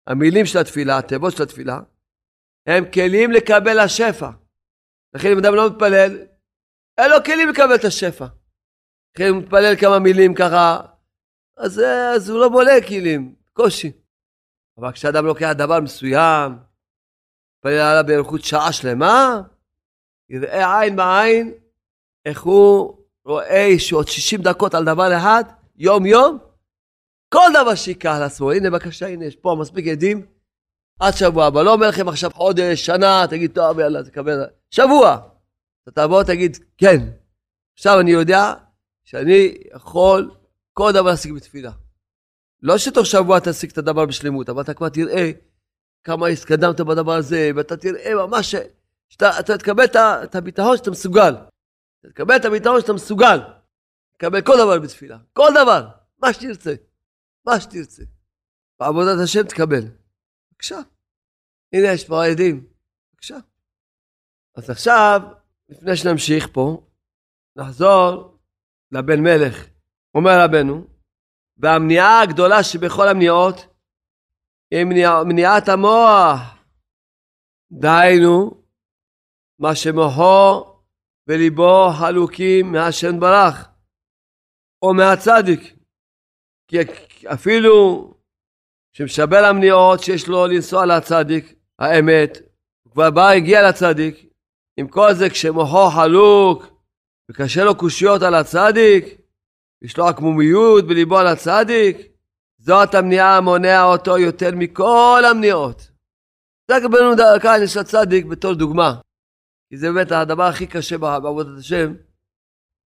[0.07, 1.81] המילים של התפילה, התיבות של התפילה,
[2.66, 4.31] הם כלים לקבל השפע.
[5.14, 6.27] לכן אם אדם לא מתפלל,
[6.98, 8.27] אין לו כלים לקבל את השפע.
[9.14, 10.81] לכן הוא מתפלל כמה מילים ככה,
[11.57, 11.81] אז,
[12.14, 13.92] אז הוא לא בולה כלים, קושי.
[14.79, 16.53] אבל כשאדם לוקח דבר מסוים,
[17.57, 19.42] מתפלל עליו באריכות שעה שלמה,
[20.29, 21.55] יראה עין בעין
[22.24, 25.44] איך הוא רואה שעוד 60 דקות על דבר אחד,
[25.77, 26.38] יום יום,
[27.35, 28.53] כל דבר שיקח לעצמו.
[28.53, 30.27] הנה בבקשה, הנה יש פה מספיק עדים,
[31.07, 31.62] עד שבוע הבא.
[31.62, 34.45] לא אומר לכם עכשיו חודש, שנה, תגיד, טוב, יאללה, תקבל.
[34.71, 35.19] שבוע.
[35.83, 36.97] אתה תבוא, תגיד, כן.
[37.79, 38.55] עכשיו אני יודע
[39.05, 40.31] שאני יכול
[40.73, 41.73] כל דבר להשיג בתפילה.
[42.62, 45.31] לא שתוך שבוע תשיג את הדבר בשלמות, אבל אתה כבר תראה
[46.05, 48.55] כמה התקדמת בדבר הזה, ואתה תראה ממש
[49.09, 49.85] שאתה אתה תקבל
[50.25, 51.35] את הביטחון שאתה מסוגל.
[52.01, 53.38] אתה תקבל את הביטחון שאתה מסוגל.
[54.19, 55.19] תקבל כל דבר בתפילה.
[55.33, 55.88] כל דבר.
[56.23, 56.75] מה שתרצה.
[57.47, 58.03] מה שתרצה.
[58.81, 59.83] בעבודת השם תקבל.
[60.53, 60.81] בבקשה.
[61.75, 62.67] הנה יש פה עדים.
[63.13, 63.37] בבקשה.
[64.57, 65.21] אז עכשיו,
[65.69, 66.87] לפני שנמשיך פה,
[67.57, 68.39] נחזור
[68.93, 69.67] לבן מלך.
[70.15, 70.87] אומר רבנו,
[71.57, 73.57] והמניעה הגדולה שבכל המניעות
[74.71, 76.41] היא מניע, מניעת המוח.
[77.73, 78.65] דהיינו,
[79.59, 80.65] מה שמוחו
[81.29, 83.69] וליבו חלוקים מהשם ברח,
[84.83, 85.77] או מהצדיק.
[86.69, 86.77] כי
[87.33, 88.11] אפילו
[88.93, 92.39] שמשבל המניעות שיש לו לנסוע לצדיק, האמת,
[92.83, 94.31] הוא כבר בא, הגיע לצדיק,
[94.77, 96.67] עם כל זה כשמוחו חלוק
[97.31, 99.21] וקשה לו קושיות על הצדיק,
[99.83, 101.97] יש לו עקמומיות בליבו על הצדיק,
[102.59, 105.91] זאת המניעה המונע אותו יותר מכל המניעות.
[106.71, 109.01] זה רבנו כאן יש לצדיק בתור דוגמה.
[109.69, 111.95] כי זה באמת הדבר הכי קשה בעבודת השם,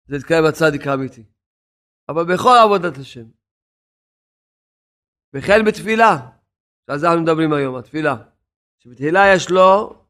[0.06, 1.24] זה להתקיים בצדיק האמיתי.
[2.08, 3.24] אבל בכל עבודת השם.
[5.34, 6.16] וכן בתפילה,
[6.86, 8.16] שעל זה אנחנו מדברים היום, התפילה.
[8.78, 10.02] שבתחילה יש לו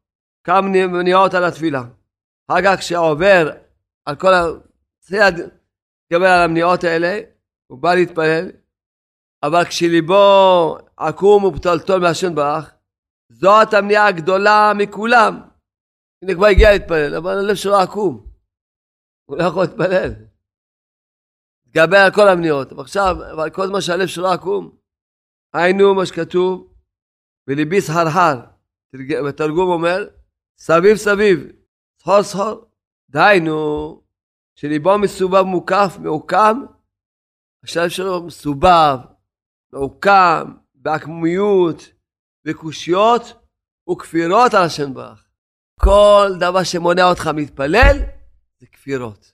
[0.44, 1.82] כמה מניעות על התפילה.
[2.48, 3.50] אחר כך כשעובר
[4.04, 4.42] על כל ה...
[4.98, 7.20] צריך להתגבר על המניעות האלה,
[7.66, 8.50] הוא בא להתפלל,
[9.42, 12.74] אבל כשליבו עקום ופתלתול מהשם ברך,
[13.32, 15.40] זאת המניעה הגדולה מכולם.
[16.22, 18.26] הנה כבר הגיע להתפלל, אבל הלב שלו עקום.
[19.24, 20.12] הוא לא יכול להתפלל.
[21.66, 22.72] התגבר על כל המניעות.
[22.72, 24.76] ועכשיו, אבל כל זמן שהלב שלו עקום,
[25.54, 26.74] היינו מה שכתוב,
[27.48, 28.57] וליבי סחרחר.
[28.94, 30.08] בתרגום אומר,
[30.58, 31.46] סביב סביב,
[32.00, 32.64] סחור סחור.
[33.10, 34.02] דהיינו,
[34.54, 36.64] שליבו מסובב מוקף, מעוקם,
[37.64, 38.98] השלב שלו מסובב,
[39.72, 41.92] מעוקם, בעקמומיות,
[42.44, 43.22] בקושיות
[43.90, 45.24] וכפירות על השם ברך.
[45.80, 47.96] כל דבר שמונע אותך מתפלל,
[48.58, 49.32] זה כפירות.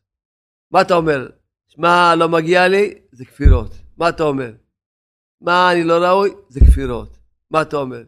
[0.70, 1.28] מה אתה אומר?
[1.68, 3.70] שמע, לא מגיע לי, זה כפירות.
[3.96, 4.52] מה אתה אומר?
[5.40, 6.30] מה, אני לא ראוי?
[6.48, 7.18] זה כפירות.
[7.50, 8.02] מה אתה אומר?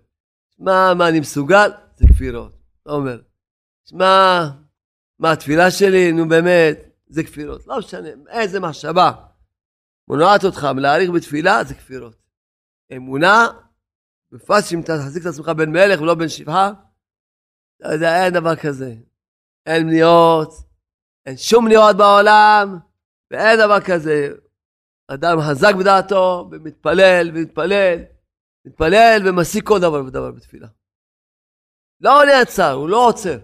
[0.59, 1.71] שמע, מה, אני מסוגל?
[1.97, 2.53] זה כפירות.
[2.83, 3.21] אתה אומר?
[3.85, 4.41] שמע,
[5.19, 6.13] מה התפילה שלי?
[6.13, 7.67] נו באמת, זה כפירות.
[7.67, 9.13] לא משנה, איזה מחשבה
[10.09, 12.17] מונעת אותך מלהעריך בתפילה, זה כפירות.
[12.97, 13.47] אמונה,
[14.33, 16.71] בפרט שאם תחזיק את עצמך בן מלך ולא בן שבחה,
[17.81, 18.95] אתה יודע, אין דבר כזה.
[19.67, 20.53] אין מניעות,
[21.27, 22.79] אין שום מניעות בעולם,
[23.31, 24.29] ואין דבר כזה.
[25.09, 28.03] אדם חזק בדעתו, ומתפלל, ומתפלל,
[28.67, 30.69] מתפלל ומשיג כל דבר ודבר בתפילה.
[32.01, 33.39] לא נעצר, הוא לא עוצר.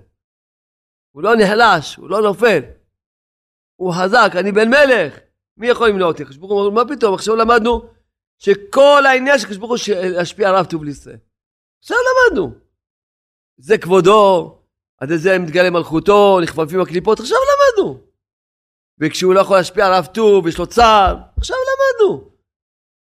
[1.14, 2.60] הוא לא נחלש, הוא לא נופל.
[3.76, 5.18] הוא חזק, אני בן מלך.
[5.56, 6.22] מי יכול למנוע אותי?
[6.22, 7.14] הקדוש ברוך הוא, מה פתאום?
[7.14, 7.90] עכשיו למדנו
[8.38, 11.18] שכל העניין של הקדוש ברוך הוא להשפיע על רב טוב לישראל.
[11.80, 12.54] עכשיו למדנו.
[13.56, 14.58] זה כבודו,
[14.98, 18.00] עד זה מתגלה מלכותו, נכפפים הקליפות, עכשיו למדנו.
[18.98, 22.31] וכשהוא לא יכול להשפיע על אף טוב, יש לו צער, עכשיו למדנו.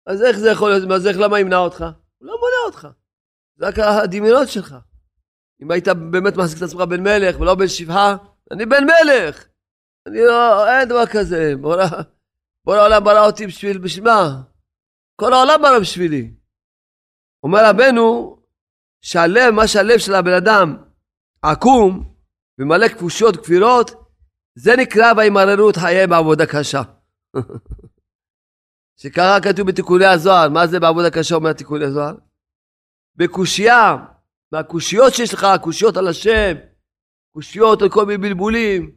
[0.08, 1.82] אז איך זה יכול להיות, אז איך, למה ימנע אותך?
[2.18, 2.88] הוא לא מונע אותך.
[3.56, 4.76] זה רק הדמיונות שלך.
[5.62, 8.18] אם היית באמת מחזיק את עצמך בן מלך ולא בן שבעה,
[8.52, 9.48] אני בן מלך.
[10.08, 11.54] אני לא, אין דבר כזה.
[11.62, 11.86] בורא,
[12.68, 14.42] העולם ברא אותי בשביל, בשביל מה?
[15.16, 16.34] כל העולם ברא בשבילי.
[17.44, 18.38] אומר רבנו,
[19.02, 20.78] שהלב, מה שהלב של הבן אדם
[21.42, 22.14] עקום
[22.60, 23.92] ומלא כפושות וכפירות,
[24.56, 26.82] זה נקרא וימררו את חייהם בעבודה קשה.
[28.98, 32.16] שככה כתוב בתיקוני הזוהר, מה זה בעבודה קשה אומר תיקוני הזוהר?
[33.16, 33.96] בקושייה,
[34.52, 36.56] מהקושיות שיש לך, קושיות על השם,
[37.34, 38.92] קושיות על כל מיני בלבולים,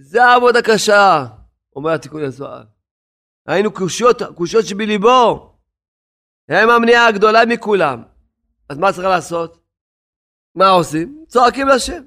[0.00, 1.26] זה העבודה קשה,
[1.76, 2.62] אומר התיקוני הזוהר.
[3.46, 5.52] היינו קושיות, קושיות שבליבו,
[6.48, 8.02] הם המניעה הגדולה מכולם.
[8.68, 9.62] אז מה צריך לעשות?
[10.54, 11.24] מה עושים?
[11.28, 12.02] צועקים לשם.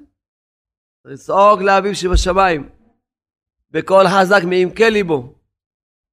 [1.04, 2.68] לצעוק לאביו שבשמיים,
[3.70, 5.35] בקול חזק מעמקי ליבו.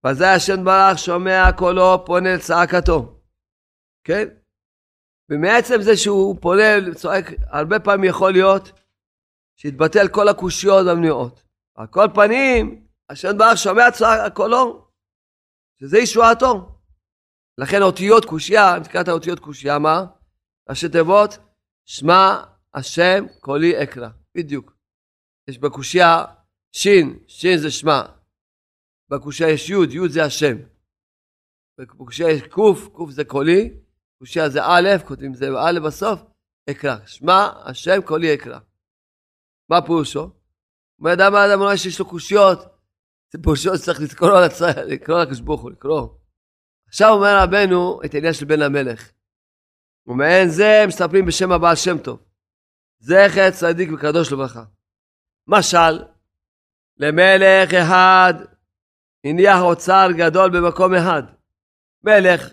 [0.08, 3.20] וזה השם ברח שומע קולו פונה לצעקתו.
[4.04, 4.28] כן?
[5.30, 8.72] ומעצם זה שהוא פונה, צועק, הרבה פעמים יכול להיות
[9.60, 11.44] שיתבטל כל הקושיות והמניעות.
[11.76, 14.88] על כל פנים, השם ברח שומע צעק קולו,
[15.80, 16.80] שזה ישועתו.
[17.58, 20.06] לכן אותיות קושייה, אם תקרא את האותיות קושייה, מה?
[20.70, 21.38] ראשי תיבות,
[21.86, 24.10] שמע השם קולי אקרא.
[24.38, 24.74] בדיוק.
[25.50, 26.26] יש בקושייה
[26.76, 28.02] שין, שין זה שמע.
[29.10, 30.58] בקושייה יש יוד, יוד זה השם.
[31.78, 33.74] בקושייה יש קוף, קוף זה קולי,
[34.20, 36.22] קושייה זה א', כותבים זה א' בסוף,
[36.70, 36.98] אקרא.
[37.06, 38.60] שמע השם קולי אקרא.
[39.70, 40.30] מה פירושו?
[41.00, 42.60] אומר אדם האדם אולי שיש לו קושיות,
[43.32, 46.08] זה פירושו שצריך לקרוא לקק"ה, לקרוא לקרוא.
[46.88, 49.12] עכשיו אומר רבנו את העניין של בן המלך.
[50.08, 52.20] ומעין זה מספרים בשם הבעל שם טוב.
[53.00, 54.64] זכר צדיק וקדוש לברכה.
[55.48, 56.04] משל,
[56.98, 58.34] למלך אחד
[59.24, 61.24] הניח אוצר גדול במקום אחד.
[62.04, 62.50] מלך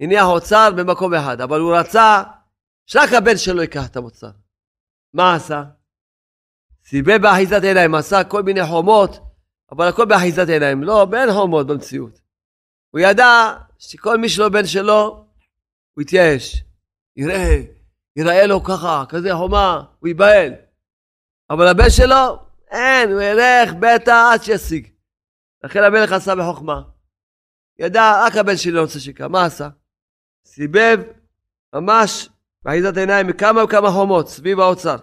[0.00, 2.22] הניח אוצר במקום אחד, אבל הוא רצה
[2.86, 4.30] שרק הבן שלו ייקח את המוצר.
[5.14, 5.64] מה עשה?
[6.84, 9.20] סיבב באחיזת עיניים, עשה כל מיני חומות,
[9.72, 10.82] אבל הכל באחיזת עיניים.
[10.82, 12.20] לא, אין חומות במציאות.
[12.90, 15.26] הוא ידע שכל מי שלא בן שלו,
[15.94, 16.64] הוא יתייאש.
[17.16, 17.60] יראה,
[18.16, 20.52] יראה לו ככה, כזה חומה, הוא ייבהל.
[21.50, 22.38] אבל הבן שלו,
[22.70, 24.93] אין, הוא ילך בטח עד שישיג.
[25.64, 26.82] לכן המלך עשה בחוכמה.
[27.78, 29.68] ידע, רק הבן שלי לא רוצה שיקרא, מה עשה?
[30.46, 31.00] סיבב
[31.74, 32.28] ממש
[32.62, 34.96] באחיזת עיניים מכמה וכמה חומות סביב האוצר.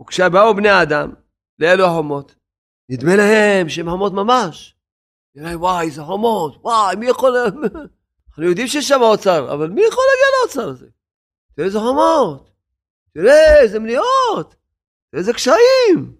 [0.00, 1.12] וכשבאו בני אדם
[1.58, 2.34] לאלו החומות,
[2.88, 4.76] נדמה להם שהן חומות ממש.
[5.34, 7.36] נראה, וואי, איזה חומות, וואי, מי יכול...
[8.28, 10.86] אנחנו יודעים שיש שם אוצר, אבל מי יכול להגיע לאוצר הזה?
[11.54, 12.50] תראה איזה חומות,
[13.14, 14.54] תראה איזה מניעות,
[15.10, 16.16] תראה איזה קשיים.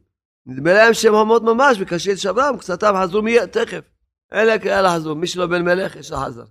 [0.47, 3.85] נדמה להם שהם חומות ממש, וקשה שברם, קצתם חזרו מיד, תכף.
[4.33, 6.45] אלה כאלה חזרו, מי שלא בן מלך, יש לה חזר.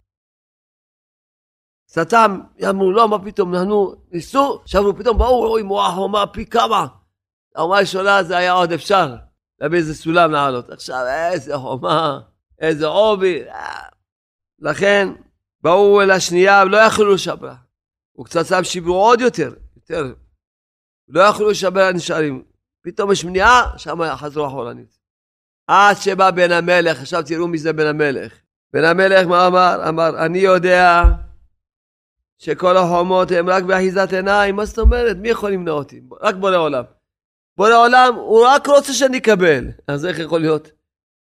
[1.88, 6.88] קצתם אמרו, לא, מה פתאום, אנחנו ניסו, שברו, פתאום באו, רואים, וואו, חומה פי כמה.
[7.56, 9.16] החומה הראשונה זה היה עוד אפשר,
[9.60, 10.70] להביא איזה סולם לעלות.
[10.70, 12.20] עכשיו, איזה חומה.
[12.60, 13.44] איזה עובי.
[14.60, 15.08] לכן
[15.62, 17.54] באו אל השנייה ולא יכלו לשבר.
[18.20, 20.14] וקצצם שיברו עוד יותר, יותר.
[21.08, 22.44] לא יכלו לשבר הנשארים.
[22.86, 24.98] פתאום יש מניעה, שם חזרו אחורנית.
[25.68, 28.34] עד שבא בן המלך, עכשיו תראו מי זה בן המלך.
[28.74, 29.90] בן המלך מה אמר?
[29.90, 31.04] אמר, אני יודע
[32.38, 35.18] שכל החומות הם רק באחיזת עיניים, מה זאת אומרת?
[35.18, 36.02] מי יכול למנוע אותי?
[36.22, 36.84] רק בורא עולם.
[37.58, 39.66] בורא עולם, הוא רק רוצה שאני אקבל.
[39.88, 40.72] אז איך יכול להיות?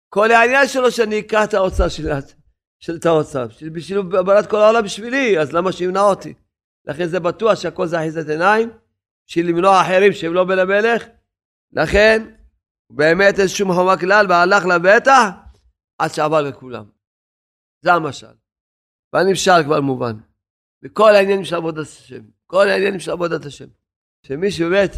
[0.08, 2.08] כל העניין שלו שאני אקח את האוצר של,
[2.78, 6.34] של את האוצר, בשביל ברת כל העולם בשבילי, אז למה שימנע אותי?
[6.86, 8.70] לכן זה בטוח שהכל זה אחיזת עיניים,
[9.26, 11.04] בשביל למנוע אחרים שהם לא בן המלך,
[11.72, 12.34] לכן
[12.92, 15.28] באמת אין שום חומה כלל והלך לבטח
[15.98, 16.84] עד שעבר לכולם.
[17.82, 18.34] זה המשל.
[19.12, 20.16] והנמשל כבר מובן.
[20.84, 23.66] וכל העניינים של עבודת השם, כל העניינים של עבודת השם.
[24.26, 24.96] שמי שבאמת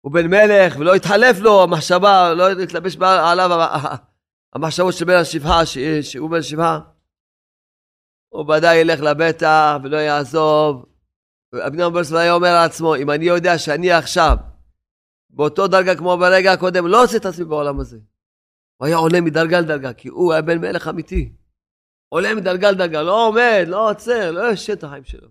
[0.00, 3.50] הוא בן מלך ולא יתחלף לו המחשבה, לא יתלבש עליו
[4.54, 5.62] המחשבות של בן השבעה,
[6.02, 6.80] שהוא בן שבעה,
[8.28, 10.86] הוא ודאי ילך לבטח ולא יעזוב.
[11.66, 14.36] אבני ברסלב היה אומר לעצמו, אם אני יודע שאני עכשיו
[15.36, 17.98] באותו דרגה כמו ברגע הקודם, לא עושה את עצמי בעולם הזה.
[18.76, 21.32] הוא היה עולה מדרגה לדרגה, כי הוא היה בן מלך אמיתי.
[22.08, 25.28] עולה מדרגה לדרגה, לא עומד, לא עוצר, לא יושב את החיים שלו.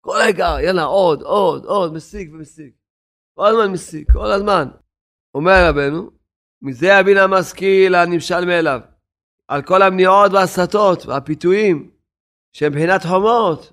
[0.00, 2.72] כל רגע, יאללה, עוד, עוד, עוד, משיג ומשיג.
[3.34, 4.68] כל הזמן משיג, כל הזמן.
[5.34, 6.10] אומר רבנו,
[6.62, 8.80] מזה יבין המשכיל הנמשל מאליו,
[9.48, 11.90] על כל המניעות והסטות והפיתויים
[12.52, 12.72] שהם
[13.08, 13.72] חומות,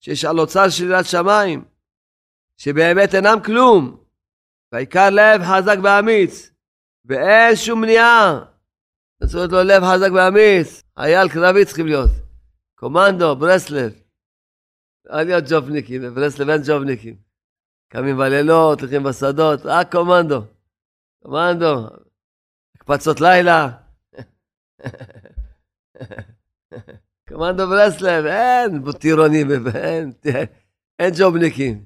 [0.00, 1.64] שיש על אוצר של יראת שמיים,
[2.56, 4.01] שבאמת אינם כלום,
[4.72, 6.50] והעיקר לב חזק ואמיץ,
[7.04, 8.44] ואין שום מניעה.
[9.34, 12.10] להיות לו לב חזק ואמיץ, חייל קרבי צריכים להיות,
[12.74, 13.92] קומנדו, ברסלב.
[15.04, 17.16] לא להיות ג'ובניקים, בברסלב אין ג'ובניקים.
[17.88, 20.40] קמים בלילות, הולכים בשדות, רק קומנדו.
[21.22, 21.88] קומנדו,
[22.76, 23.68] הקפצות לילה.
[27.28, 30.12] קומנדו ברסלב, אין טירונים, אין,
[30.98, 31.84] אין ג'ובניקים.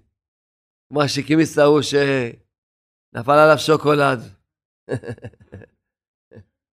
[0.88, 1.82] כמו השיקימיסט ההוא
[3.16, 4.20] שנפל עליו שוקולד.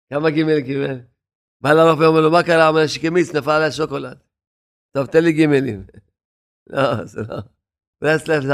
[0.10, 0.99] כמה גימל קיבל?
[1.62, 2.67] בא לרופא ואומר לו, מה קרה?
[2.67, 4.17] אומר, השיקימיסט נפל עליו שוקולד.
[4.91, 5.86] טוב, תן לי גימלים.
[6.73, 7.38] לא, זה לא.
[8.02, 8.54] ברסלב זה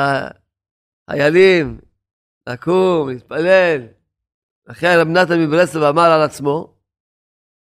[1.09, 1.79] חיילים,
[2.49, 3.87] לקום, להתפלל.
[4.67, 6.77] לכן רב נתן מברסלב אמר על עצמו,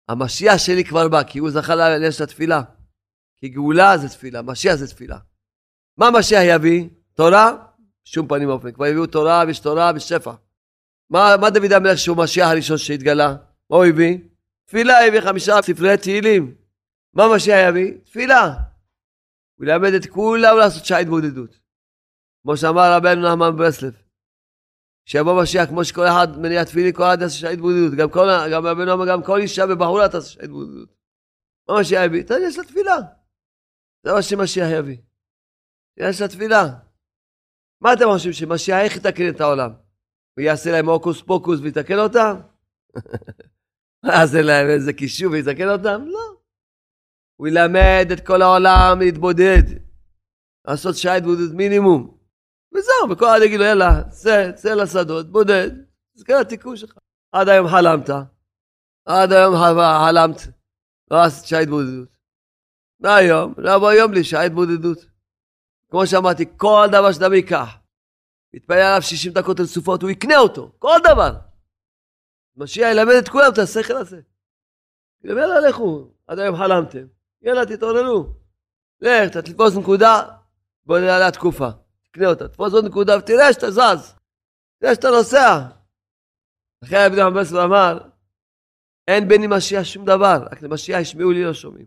[0.09, 2.63] המשיח שלי כבר בא, כי הוא זכה לאש התפילה.
[3.37, 5.19] כי גאולה זה תפילה, משיח זה תפילה.
[5.97, 6.89] מה משיח יביא?
[7.15, 7.67] תורה?
[8.05, 8.73] שום פנים ואופן.
[8.73, 10.33] כבר הביאו תורה ויש תורה בשפע.
[11.11, 13.37] מה, מה דוד המלך שהוא משיח הראשון שהתגלה?
[13.71, 14.19] מה הוא הביא?
[14.67, 16.55] תפילה הביא חמישה ספרי תהילים.
[17.15, 17.93] מה משיח יביא?
[18.05, 18.55] תפילה.
[19.55, 21.61] הוא ילמד את כולם לעשות שעה התבודדות.
[22.43, 23.95] כמו שאמר רבנו נחמן ברסלב.
[25.07, 27.99] שיבוא משיח כמו שכל אחד מניע תפילין, כל אחד יעשה שעה התבודדות.
[27.99, 30.89] גם, כל, גם רבנו אמר, גם כל אישה ובחורה תעשה שעה התבודדות.
[31.69, 32.23] מה משיח יביא?
[32.23, 32.97] תן יש לה תפילה.
[34.03, 34.97] זה מה שמשיח יביא.
[35.97, 36.69] יש לה תפילה.
[37.85, 39.71] מה אתם חושבים, שמשיח יתקן את העולם?
[40.37, 42.41] הוא יעשה להם הוקוס פוקוס ויתקן אותם?
[44.03, 46.05] מה יעשה להם איזה קישור ויתקן אותם?
[46.07, 46.37] לא.
[47.37, 49.63] הוא ילמד את כל העולם להתבודד.
[50.69, 52.19] לעשות שעה התבודדות מינימום.
[52.75, 55.71] וזהו, וכל אחד יגיד לו, יאללה, צא, צא לשדות, בודד.
[56.15, 56.99] זה כאן התיקון שלך.
[57.33, 58.11] עד היום חלמת.
[59.07, 60.41] עד היום חלמת.
[61.11, 62.09] לא עשית שעה התבודדות.
[63.01, 65.14] מהיום, לבוא היום לי שעה התבודדות.
[65.91, 67.77] כמו שאמרתי, כל דבר שאדם ייקח,
[68.55, 71.35] יתפלל עליו 60 דקות רצופות, הוא יקנה אותו, כל דבר.
[72.57, 74.21] משיח ילמד את כולם את השכל הזה.
[75.25, 77.07] יאללה, לכו, עד היום חלמתם.
[77.43, 78.27] יאללה, תתעוררו.
[79.01, 80.23] לך, אתה תתפוס נקודה,
[80.87, 81.69] בוא נעלה התקופה.
[82.05, 84.15] תקנה אותה, תתפוס עוד נקודה ותראה שאתה זז.
[84.81, 85.61] תראה שאתה נוסע.
[86.85, 87.99] אחרי רבי נחמן אמר,
[89.09, 91.87] אין בין משיח שום דבר, רק למשיח ישמעו לי לא שומעים.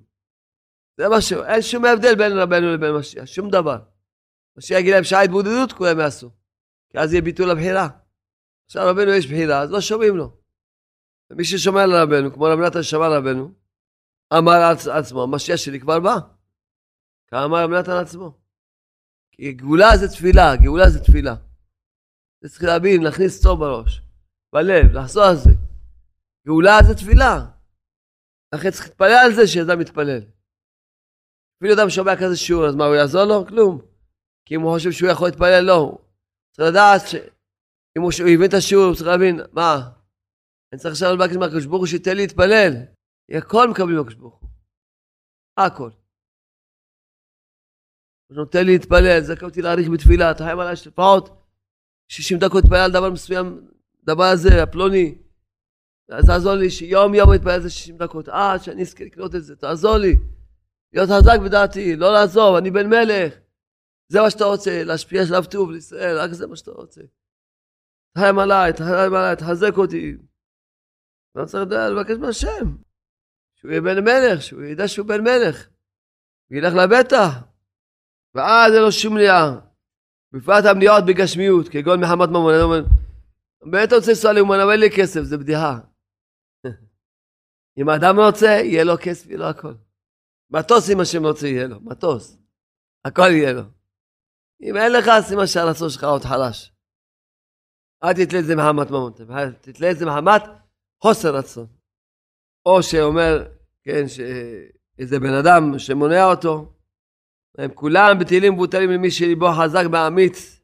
[0.97, 1.33] זה מה ש...
[1.33, 3.77] אין שום הבדל בין רבנו לבין משיח, שום דבר.
[4.57, 6.31] משיח יגיד להם שעה התבודדות, כולם יעשו.
[6.89, 7.87] כי אז יהיה ביטול הבחירה.
[8.65, 10.37] עכשיו רבנו יש בחירה, אז לא שומעים לו.
[11.31, 13.53] ומי ששומע לרבנו, כמו רב נתן שמע לרבנו,
[14.37, 16.15] אמר על עצמו, המשיח שלי כבר בא.
[17.27, 18.37] כמה אמר רב נתן עצמו.
[19.31, 21.35] כי גאולה זה תפילה, גאולה זה תפילה.
[22.41, 24.01] זה צריך להבין, להכניס טוב בראש,
[24.53, 25.51] בלב, לחזור על זה.
[26.47, 27.45] גאולה זה תפילה.
[28.55, 30.36] לכן צריך להתפלל על זה שאדם מתפלל.
[31.57, 33.45] אפילו אדם שומע כזה שיעור, אז מה, הוא יעזור לו?
[33.47, 33.81] כלום.
[34.45, 35.97] כי אם הוא חושב שהוא יכול להתפלל, לא.
[36.51, 39.89] צריך לדעת שאם הוא, הוא הבין את השיעור, הוא צריך להבין, מה?
[40.71, 42.73] אני צריך עכשיו לבקש מהקדוש ברוך הוא שייתן לי להתפלל.
[43.37, 44.49] הכל מקבלים מהקדוש ברוך הוא.
[45.57, 45.89] הכל.
[48.29, 51.29] הוא נותן לי להתפלל, זכה אותי להאריך בתפילה, תחיים עליי לפחות
[52.11, 53.67] 60 דקות להתפלל על דבר מסוים,
[54.03, 55.17] דבר הזה, הפלוני.
[56.27, 59.55] תעזור לי שיום יום להתפלל על זה 60 דקות, עד שאני אזכה לקנות את זה,
[59.55, 60.15] תעזור לי.
[60.93, 63.33] להיות חזק בדעתי, לא לעזוב, אני בן מלך.
[64.09, 67.01] זה מה שאתה רוצה, להשפיע שלב טוב לישראל, רק זה מה שאתה רוצה.
[68.13, 70.17] תחיים עליי, תחיים עליי, תחזק אותי.
[71.35, 72.75] לא צריך לבקש מהשם.
[73.55, 75.69] שהוא יהיה בן מלך, שהוא ידע שהוא בן מלך.
[76.49, 77.43] הוא ילך לבטח.
[78.35, 79.59] ואז אין לו שום מניעה.
[80.31, 82.53] בפרט המניעות בגשמיות, כגון מחמת ממון.
[82.53, 82.81] אני אומר,
[83.61, 85.79] באמת רוצה לנסוע לאומן, אבל אין לי כסף, זה בדיחה.
[87.77, 89.73] אם האדם רוצה, יהיה לו כסף, יהיה לו הכל.
[90.49, 92.37] מטוס אם השם רוצה יהיה לו, מטוס.
[93.05, 93.63] הכל יהיה לו.
[94.61, 96.73] אם אין לך, סימן שהרצון שלך עוד חלש.
[98.03, 99.13] אל תתלה את זה מחמת ממון,
[99.61, 100.41] תתלה את זה מחמת
[101.03, 101.67] חוסר רצון.
[102.65, 103.47] או שאומר,
[103.83, 106.73] כן, שאיזה בן אדם שמונע אותו,
[107.57, 110.61] הם כולם בתהילים מבוטלים למי שליבו חזק ואמיץ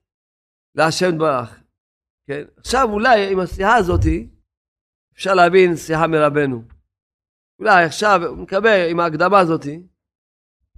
[0.75, 1.63] להשם דברך.
[2.27, 2.43] כן?
[2.57, 4.29] עכשיו אולי עם השיחה הזאתי
[5.13, 6.63] אפשר להבין שיחה מרבנו.
[7.59, 9.83] אולי עכשיו, מקווה, עם ההקדמה הזאתי,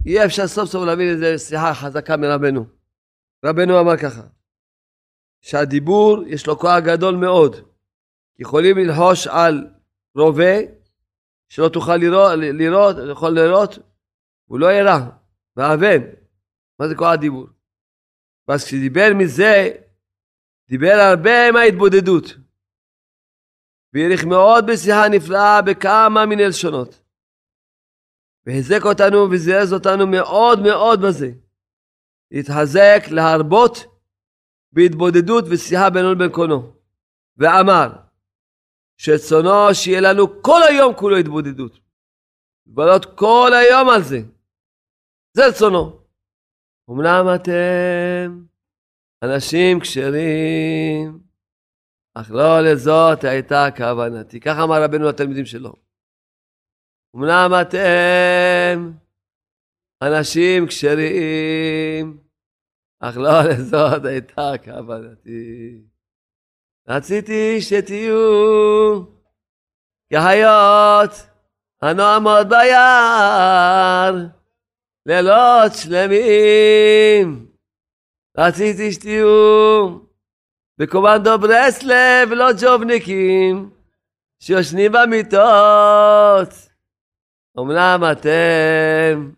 [0.04, 2.66] יהיה אפשר סוף סוף להבין איזה שיחה חזקה מרבנו.
[3.44, 4.22] רבנו אמר ככה,
[5.40, 7.56] שהדיבור יש לו כוח גדול מאוד.
[8.38, 9.66] יכולים ללחוש על
[10.14, 10.54] רובה
[11.48, 13.78] שלא תוכל לראות, לראות, יכול לראות,
[14.46, 15.10] הוא לא יראה,
[15.56, 16.02] ואבן.
[16.78, 17.46] מה זה כוח הדיבור?
[18.48, 19.70] ואז כשדיבר מזה,
[20.68, 22.45] דיבר הרבה מההתבודדות.
[23.92, 27.02] והאריך מאוד בשיחה נפלאה בכמה מיני לשונות.
[28.46, 31.30] והזק אותנו וזירז אותנו מאוד מאוד בזה.
[32.30, 33.78] להתחזק, להרבות
[34.72, 36.72] בהתבודדות ושיחה בינו לבין קונו.
[37.36, 37.88] ואמר,
[38.98, 41.78] שרצונו שיהיה לנו כל היום כולו התבודדות.
[42.66, 44.18] לבלות כל היום על זה.
[45.36, 46.00] זה רצונו.
[46.90, 48.44] אמנם אתם
[49.22, 51.25] אנשים כשרים,
[52.20, 54.40] אך לא לזאת הייתה כוונתי.
[54.40, 55.72] כך אמר רבנו לתלמידים שלו.
[57.16, 58.92] אמנם אתם
[60.02, 62.18] אנשים כשרים,
[63.00, 65.80] אך לא לזאת הייתה כוונתי.
[66.88, 69.02] רציתי שתהיו
[70.12, 71.10] כהיות
[71.82, 74.14] הנועמות ביער,
[75.06, 77.46] לילות שלמים.
[78.38, 80.05] רציתי שתהיו
[80.78, 83.70] בקומנדו ברסלב, לא ג'ובניקים,
[84.40, 86.54] שיושנים במיטות.
[87.58, 89.30] אמנם אתם,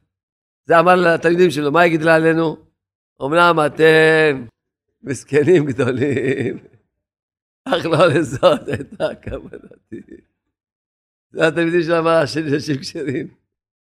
[0.64, 2.56] זה אמר לתלמידים שלו, מה יגיד עלינו?
[3.22, 4.46] אמנם אתם
[5.02, 6.58] מסכנים גדולים,
[7.68, 10.16] אך לא לזאת הייתה כוונתי.
[11.30, 13.28] זה התלמידים שלו אמר, השני אנשים כשרים.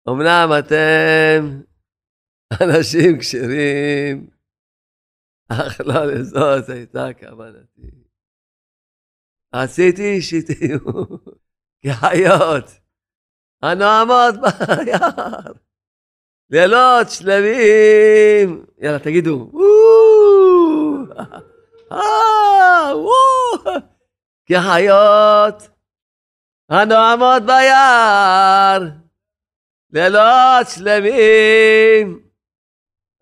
[0.09, 1.59] אמנם אתם
[2.61, 4.27] אנשים כשרים,
[5.49, 7.91] אך לא לזאת הייתה כוונתי.
[9.55, 10.79] רציתי שתהיו
[11.85, 12.65] כחיות
[13.61, 15.53] הנועמות ביער,
[16.49, 18.65] לילות שלמים.
[18.77, 19.51] יאללה, תגידו,
[21.91, 22.91] אה,
[24.45, 25.69] כחיות
[26.69, 28.79] הנועמות ביער,
[29.91, 32.19] לילות שלמים.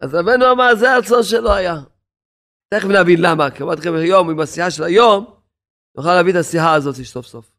[0.01, 1.75] אז רבנו אמר, זה הרצון שלו היה.
[2.74, 5.36] תכף נבין למה, כי אמרתי לכם היום, עם השיחה של היום,
[5.97, 7.51] נוכל להביא את השיחה הזאת סוף סוף.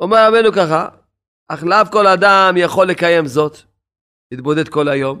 [0.00, 0.88] אומר רבנו ככה,
[1.48, 3.56] אך לאו כל אדם יכול לקיים זאת,
[4.32, 5.20] להתבודד כל היום.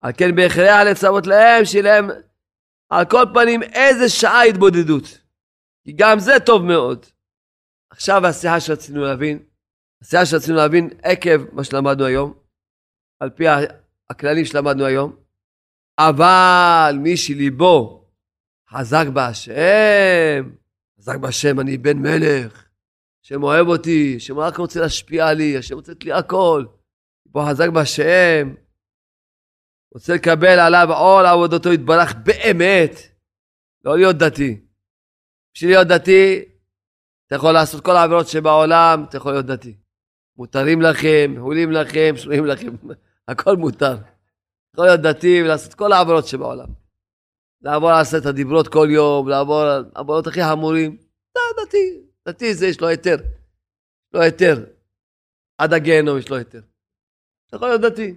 [0.00, 2.10] על כן בהכרח לצוות להם, שיהיה להם
[2.88, 5.04] על כל פנים איזה שעה התבודדות.
[5.84, 7.06] כי גם זה טוב מאוד.
[7.90, 9.38] עכשיו השיחה שרצינו להבין,
[10.02, 12.34] השיחה שרצינו להבין עקב מה שלמדנו היום,
[13.20, 13.44] על פי
[14.10, 15.16] הכללים שלמדנו היום,
[15.98, 18.04] אבל מי שליבו
[18.70, 20.50] חזק בהשם,
[20.98, 22.64] חזק בהשם, אני בן מלך,
[23.24, 26.64] השם אוהב אותי, השם רק רוצה להשפיע עלי, השם רוצה לתת לי הכל.
[27.26, 28.54] ליבו חזק בהשם,
[29.94, 32.90] רוצה לקבל עליו עול עבודתו יתברך באמת,
[33.84, 34.60] לא להיות דתי.
[35.54, 36.44] בשביל להיות דתי,
[37.26, 39.76] אתה יכול לעשות כל העבירות שבעולם, אתה יכול להיות דתי.
[40.36, 42.68] מותרים לכם, מחולים לכם, שרויים לכם,
[43.28, 43.96] הכל מותר.
[44.76, 46.66] יכול להיות דתי ולעשות כל העבירות שבעולם.
[47.62, 50.96] לעבור על עשרת הדיברות כל יום, לעבור על העבירות הכי חמורים.
[51.32, 53.14] אתה דתי, דתי זה יש לו היתר.
[53.14, 54.64] יש לו היתר.
[55.58, 56.60] עד הגיהנום יש לו היתר.
[57.46, 58.14] אתה יכול להיות דתי.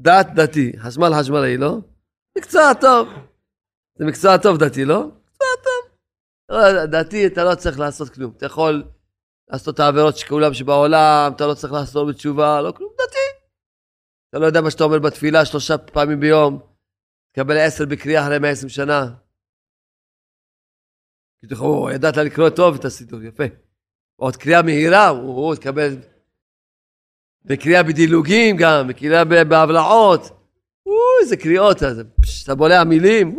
[0.00, 1.78] דת דתי, חשמל חשמלאי, לא?
[2.38, 3.08] מקצוע טוב.
[3.98, 5.06] זה מקצוע טוב דתי, לא?
[5.06, 5.96] מקצוע טוב.
[6.48, 8.32] לא, דתי אתה לא צריך לעשות כלום.
[8.36, 8.84] אתה יכול
[9.48, 13.43] לעשות את העבירות שכולם שבעולם, אתה לא צריך לעשות בתשובה, לא כלום, דתי.
[14.34, 16.58] אתה לא יודע מה שאתה אומר בתפילה שלושה פעמים ביום,
[17.32, 19.14] תקבל עשר בקריאה אחרי מאה עשרים שנה.
[21.38, 23.44] כאילו, ידעת לקרוא טוב את הסידור, יפה.
[24.16, 25.96] עוד קריאה מהירה, הוא תקבל
[27.44, 30.20] וקריאה בדילוגים גם, וקריאה בהבלעות.
[31.22, 31.76] איזה קריאות,
[32.44, 33.38] אתה בולע מילים,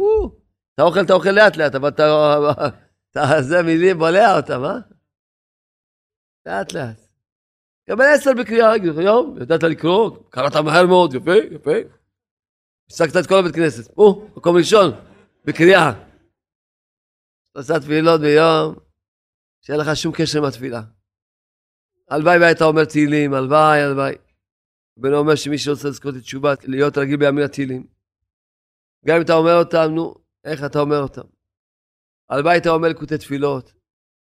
[0.73, 4.77] אתה אוכל, אתה אוכל לאט לאט, אבל אתה, זה מילים, בולע אותם, אה?
[6.45, 7.04] לאט לאט.
[7.89, 11.71] קבל עשר בקריאה, יום, ידעת לקרוא, קראת מהר מאוד, יפה, יפה.
[12.87, 14.91] הפסקת את כל הבית כנסת, או, מקום ראשון,
[15.45, 15.91] בקריאה.
[17.55, 18.75] עושה תפילות ביום,
[19.61, 20.81] שאין לך שום קשר עם התפילה.
[22.09, 24.15] הלוואי והיית אומר תהילים, הלוואי, הלוואי.
[24.99, 27.87] רבנו אומר שמי שרוצה לזכות לתשובה, להיות רגיל בימים התהילים.
[29.05, 31.27] גם אם אתה אומר אותם, נו, איך אתה אומר אותם?
[32.29, 33.73] הלוואי אתה אומר לקוטי תפילות.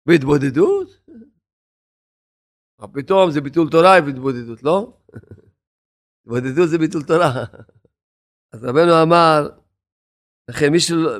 [0.07, 1.04] בהתבודדות?
[2.79, 4.97] מה פתאום, זה ביטול תורה והתבודדות, לא?
[6.20, 7.45] התבודדות זה ביטול תורה.
[8.53, 9.49] אז רבנו אמר,
[10.49, 10.72] לכן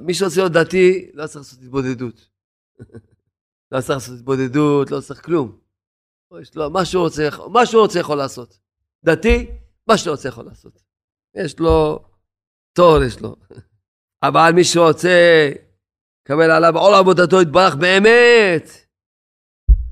[0.02, 2.28] מי שרוצה להיות דתי, לא צריך לעשות התבודדות.
[3.72, 5.59] לא צריך לעשות התבודדות, לא צריך כלום.
[6.40, 8.59] יש לו, מה שהוא רוצה, מה שהוא רוצה יכול לעשות.
[9.05, 9.50] דתי,
[9.88, 10.82] מה שהוא רוצה יכול לעשות.
[11.34, 12.05] יש לו
[12.72, 13.36] תור, יש לו.
[14.28, 15.50] אבל מי שרוצה,
[16.22, 18.84] לקבל עליו עול עבודתו יתברך באמת.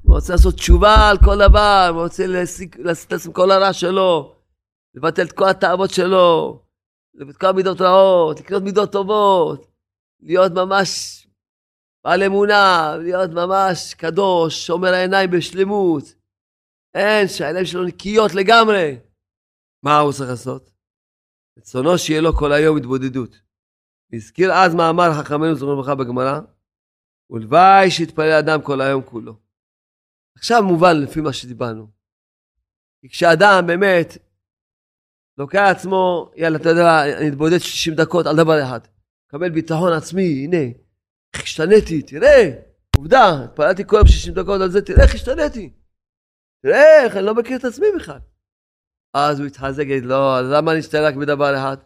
[0.03, 4.37] הוא רוצה לעשות תשובה על כל דבר, הוא רוצה לשים כל הרע שלו,
[4.95, 6.59] לבטל את כל התאוות שלו,
[7.31, 9.67] את כל המידות רעות, לקנות מידות טובות,
[10.21, 11.23] להיות ממש
[12.05, 16.05] בעל אמונה, להיות ממש קדוש, שומר העיניים בשלמות.
[16.95, 18.99] אין, שהעיניים שלו נקיות לגמרי.
[19.85, 20.71] מה הוא צריך לעשות?
[21.59, 23.41] רצונו שיהיה לו כל היום התבודדות.
[24.13, 26.41] הזכיר אז מאמר חכמינו זכרונו לברכה בגמרא,
[27.31, 29.42] ולוואי שיתפלל אדם כל היום כולו.
[30.37, 31.87] עכשיו מובן לפי מה שדיברנו.
[33.01, 34.19] כי כשאדם באמת
[35.39, 38.81] לוקח עצמו, יאללה, אתה יודע, אני אתבודד 60 דקות על דבר אחד.
[39.27, 40.73] מקבל ביטחון עצמי, הנה,
[41.35, 42.51] איך השתניתי, תראה,
[42.97, 45.73] עובדה, התפללתי כל יום 60 דקות על זה, תראה איך השתניתי.
[46.63, 48.19] תראה איך, אני לא מכיר את עצמי בכלל.
[49.15, 51.77] אז הוא התחזק, יגיד, לא, למה אני אשתנה רק בדבר אחד?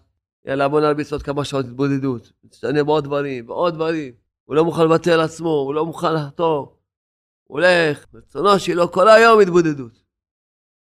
[0.45, 2.33] יאללה, בוא נרביץ עוד כמה שעות התבודדות.
[2.45, 4.15] נשתנה בעוד דברים, בעוד דברים.
[4.45, 4.83] הוא לא מוכן
[5.13, 6.76] על עצמו, הוא לא מוכן לחתור.
[7.47, 10.05] הולך, רצונו שיהיה לו כל היום התבודדות.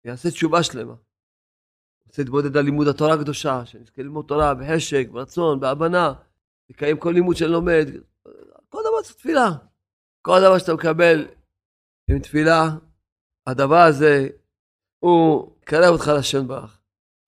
[0.06, 0.96] יעשה תשובה שלמה.
[2.08, 6.14] רוצה להתבודד על לימוד התורה הקדושה, שנזכה ללמוד תורה בחשק, ברצון, בהבנה,
[6.70, 7.88] לקיים כל לימוד שאני לומד.
[8.70, 9.50] כל דבר זה תפילה.
[10.22, 11.28] כל דבר שאתה מקבל
[12.10, 12.64] עם תפילה,
[13.48, 14.28] הדבר הזה,
[15.00, 16.80] הוא יקרב אותך לשם ברך.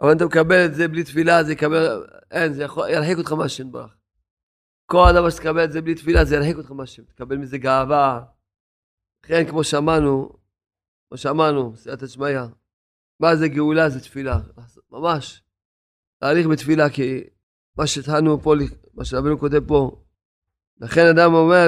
[0.02, 3.32] אבל אם אתה מקבל את זה בלי תפילה, זה יקבל, אין, זה יכול, ירחיק אותך
[3.32, 3.96] מהשם ברך.
[4.92, 7.04] כל דבר שתקבל את זה בלי תפילה, זה ירחיק אותך מהשם.
[7.04, 8.35] תקבל מזה גאווה.
[9.26, 10.30] לכן, כמו שאמרנו,
[11.10, 12.40] כמו שאמרנו, סייעתא שמיא,
[13.20, 13.90] מה זה גאולה?
[13.90, 14.40] זה תפילה.
[14.92, 15.44] ממש.
[16.22, 17.24] להאריך בתפילה, כי
[17.78, 18.54] מה שהתחלנו פה,
[18.94, 20.02] מה שרבנו כותב פה,
[20.82, 21.68] לכן אדם אומר,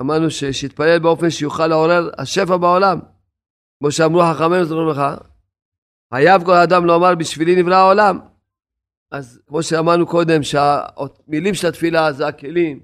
[0.00, 3.00] אמרנו שיתפלל באופן שיוכל לעורר השפע בעולם.
[3.78, 5.02] כמו שאמרו חכמינו, זוכרים לך,
[6.14, 8.18] חייב כל אדם לומר בשבילי נברא העולם.
[9.10, 12.80] אז כמו שאמרנו קודם, שהמילים של התפילה זה הכלים.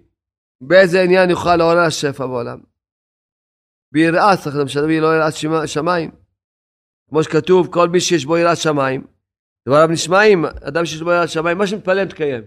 [0.60, 2.58] באיזה עניין יוכל לעורר השפע בעולם?
[3.96, 5.32] ביראה, צריך למשל לא יראת
[5.68, 6.10] שמיים.
[7.08, 9.06] כמו שכתוב, כל מי שיש בו יראת שמיים,
[9.68, 12.44] דבריו נשמעים, אדם שיש בו יראת שמיים, מה שמתפלל מתקיים.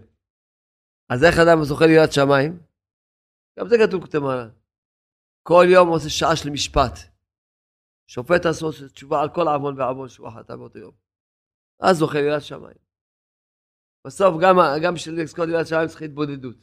[1.09, 2.59] אז איך אדם זוכה ליראת שמיים?
[3.59, 4.47] גם זה כתוב כתמרה.
[5.43, 6.99] כל יום עושה שעה של משפט.
[8.07, 10.93] שופט לעשות תשובה על כל עוון ועוון שהוא חטא באותו יום.
[11.79, 12.77] אז זוכה ליראת שמיים.
[14.07, 16.57] בסוף גם, גם בשביל לזכות ליראת שמיים צריך התבודדות.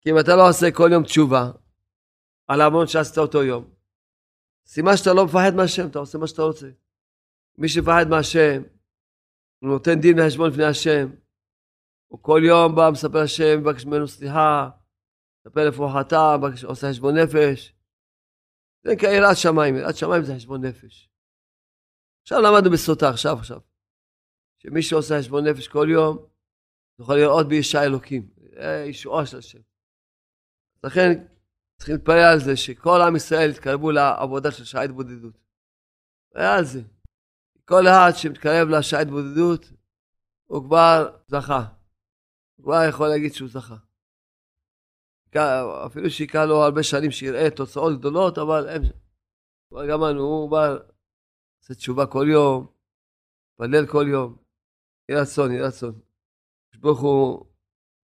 [0.00, 1.50] כי אם אתה לא עושה כל יום תשובה
[2.46, 3.73] על העוון שעשית אותו יום,
[4.66, 6.70] סימן שאתה לא מפחד מהשם, אתה עושה מה שאתה רוצה.
[7.58, 8.62] מי שמפחד מהשם,
[9.58, 11.08] הוא נותן דין וחשבון לפני השם.
[12.06, 14.70] הוא כל יום בא, מספר השם, מבקש ממנו סליחה,
[15.46, 16.36] מספר איפה הוא חטא,
[16.66, 17.74] עושה חשבון נפש.
[18.84, 21.10] זה נקרא יראת שמיים, יראת שמיים זה חשבון נפש.
[22.22, 23.60] עכשיו למדנו בסוטה, עכשיו, עכשיו.
[24.58, 26.26] שמי שעושה חשבון נפש כל יום,
[27.00, 28.28] יכול לראות בישה אלוקים,
[28.88, 29.60] ישועה של השם.
[30.84, 31.24] לכן
[31.84, 35.34] צריכים להתפלל על זה שכל עם ישראל יתקרבו לעבודה של שעה התבודדות.
[36.34, 36.82] היה על זה.
[37.64, 39.72] כל אחד שמתקרב לשעה התבודדות,
[40.44, 41.64] הוא כבר זכה.
[42.56, 43.76] הוא כבר יכול להגיד שהוא זכה.
[45.86, 48.82] אפילו שיקרא לו הרבה שנים שיראה תוצאות גדולות, אבל הם...
[49.68, 50.76] כבר גמרנו, הוא בא,
[51.60, 52.66] עושה תשובה כל יום,
[53.52, 54.36] מתפלל כל יום.
[55.08, 56.00] יהי רצון, יהי רצון.
[56.76, 57.46] ברוך הוא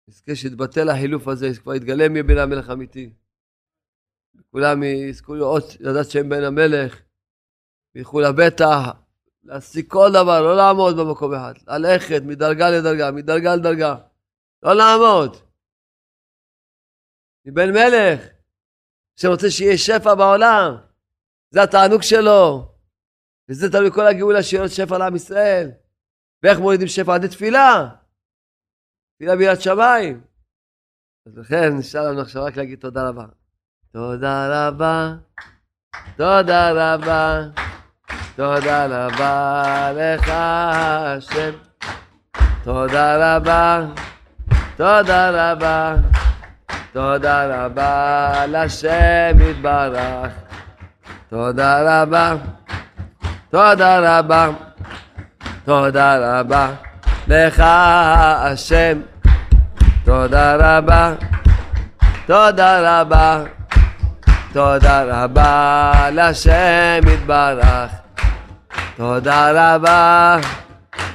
[0.08, 3.21] יזכה שיתבטל החילוף הזה, כבר יתגלה מי בן המלך אמיתי.
[4.52, 7.02] כולם יזכו לראות, לדעת שהם בן המלך,
[7.94, 8.88] וילכו לבטח,
[9.44, 13.94] להשיג כל דבר, לא לעמוד במקום אחד, ללכת מדרגה לדרגה, מדרגה לדרגה,
[14.62, 15.36] לא לעמוד.
[17.46, 18.20] מבן מלך,
[19.16, 20.76] שרוצה שיהיה שפע בעולם,
[21.50, 22.72] זה התענוג שלו,
[23.48, 25.70] וזה תלוי כל הגאולה שיהיה שפע לעם ישראל.
[26.42, 27.88] ואיך מורידים שפע עד תפילה?
[29.14, 30.24] תפילה בירת שמיים.
[31.26, 33.41] אז לכן נשאר לנו עכשיו רק להגיד תודה רבה.
[33.94, 35.12] תודה רבה,
[36.16, 37.40] תודה רבה,
[38.36, 41.52] תודה רבה לך השם.
[42.64, 43.80] תודה רבה,
[44.76, 45.94] תודה רבה,
[46.92, 50.32] תודה רבה לשם יתברך.
[51.30, 52.34] תודה רבה,
[53.50, 54.48] תודה רבה,
[55.64, 56.70] תודה רבה
[57.28, 59.00] לך השם.
[60.04, 61.12] תודה רבה,
[62.26, 63.44] תודה רבה.
[64.52, 67.90] תודה רבה לשם יתברך.
[68.96, 70.36] תודה רבה,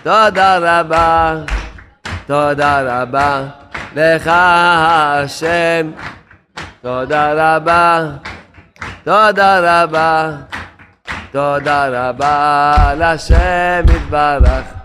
[0.04, 1.36] תודה רבה,
[2.26, 3.44] תודה רבה
[3.96, 5.92] לך השם.
[6.82, 8.02] תודה רבה,
[9.04, 10.32] תודה רבה,
[11.32, 14.77] תודה רבה לשם יתברך.